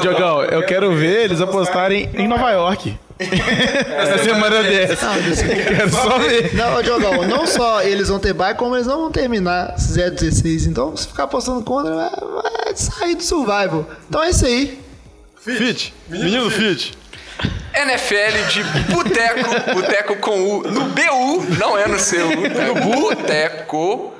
[0.00, 2.98] Diogão, eu quero ver eles apostarem em Nova York.
[3.96, 5.08] Essa semana dessa.
[5.46, 6.54] Quero só ver.
[6.54, 10.66] Não, Diogão, não só eles vão ter bye, como eles não vão terminar 0-16.
[10.66, 13.86] Então, se ficar apostando contra, vai, vai sair do survival.
[14.08, 14.80] Então é isso aí.
[15.36, 15.94] Fit.
[16.08, 16.96] Menino Fit.
[17.74, 18.62] NFL de
[18.94, 24.13] Boteco, Boteco com U, no BU, não é no seu, no Boteco,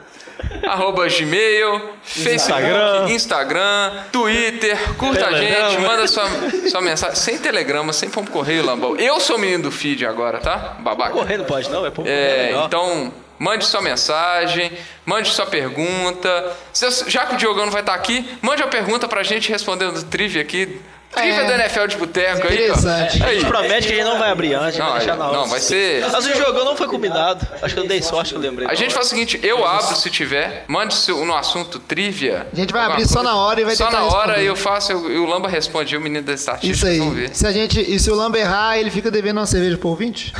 [0.67, 3.09] arroba Gmail, Facebook, Instagram.
[3.11, 6.25] Instagram, Twitter, curta a gente, manda sua,
[6.71, 8.97] sua mensagem, sem telegrama, sem pão correio, Lambão.
[8.97, 10.77] Eu sou o menino do feed agora, tá?
[10.81, 11.13] Babaca.
[11.13, 11.85] Correr não pode, não.
[11.85, 12.09] É pouco.
[12.11, 14.73] É, então, mande sua mensagem,
[15.05, 16.57] mande sua pergunta.
[17.07, 20.43] Já que o Diogão não vai estar aqui, mande uma pergunta pra gente respondendo trivia
[20.43, 20.81] aqui.
[21.15, 21.47] Trivia É.
[21.47, 22.75] da NFL de Boteco aí, ó.
[22.75, 23.23] Interessante.
[23.23, 25.37] A gente promete que a gente não vai abrir antes, Não, vai deixar na hora.
[25.39, 27.47] não, vai ser- Mas o jogão não foi combinado.
[27.63, 28.69] Acho que eu dei sorte que eu lembrei.
[28.69, 32.47] A gente faz o seguinte, eu abro se tiver, mande no assunto trivia.
[32.53, 34.49] A gente vai abrir só na hora e vai Só na hora responder.
[34.49, 36.99] eu faço, eu- e o Lamba responde, e o menino da estatística, Isso aí.
[36.99, 37.31] vamos ver.
[37.35, 40.33] Se a gente, e se o Lamba errar, ele fica devendo uma cerveja por 20?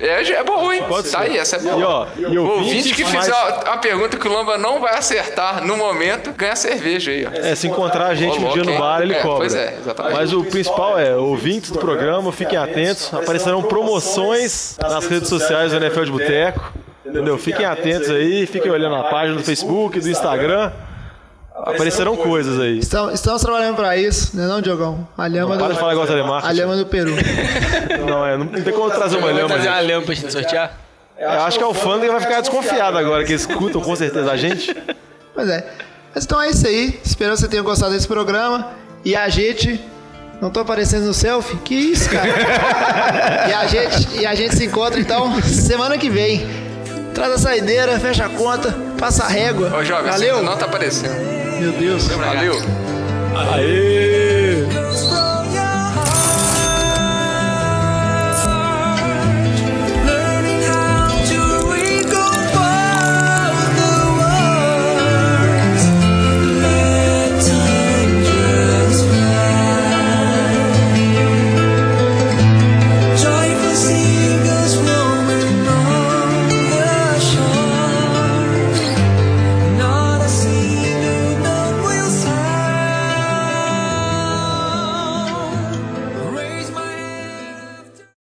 [0.00, 0.82] É, é bom, hein?
[1.10, 2.08] tá aí, essa é boa.
[2.16, 4.56] E, ó, e o ouvinte ouvinte que faz- fizer a, a pergunta que o Lamba
[4.58, 7.30] não vai acertar no momento, ganha cerveja aí, ó.
[7.34, 9.38] É, se encontrar a gente um dia no bar, ele É, cobra.
[9.38, 10.13] pois é, exatamente.
[10.14, 13.12] Mas o principal é, ouvintes do programa, fiquem atentos.
[13.12, 16.72] Aparecerão promoções nas redes sociais do NFL de Boteco.
[17.04, 17.36] Entendeu?
[17.36, 20.72] Fiquem atentos aí, fiquem olhando a página do Facebook, do Instagram.
[21.54, 22.78] Aparecerão coisas aí.
[22.78, 25.06] Estamos, estamos trabalhando pra isso, né não, Diogão?
[25.16, 26.06] A lhama Para de do, falar igual
[26.42, 27.12] a lhama do Peru.
[28.06, 29.48] Não, é, não tem como trazer uma lhama.
[29.48, 29.86] trazer uma gente.
[29.86, 30.78] lhama pra gente sortear?
[31.16, 34.36] Eu acho que a alfândega vai ficar desconfiada agora, que eles escutam com certeza a
[34.36, 34.76] gente.
[35.32, 35.66] Pois é.
[36.14, 37.00] Mas então é isso aí.
[37.04, 38.72] Espero que você tenha gostado desse programa.
[39.04, 39.80] E a gente.
[40.44, 41.56] Não tô aparecendo no selfie?
[41.56, 42.28] Que isso, cara?
[43.48, 46.46] e, a gente, e a gente se encontra então semana que vem.
[47.14, 49.74] Traz a saideira, fecha a conta, passa a régua.
[49.74, 50.42] Ô, jovem, Valeu?
[50.42, 51.14] não tá aparecendo.
[51.58, 52.06] Meu Deus.
[52.08, 52.60] Valeu.
[53.54, 54.66] Aê!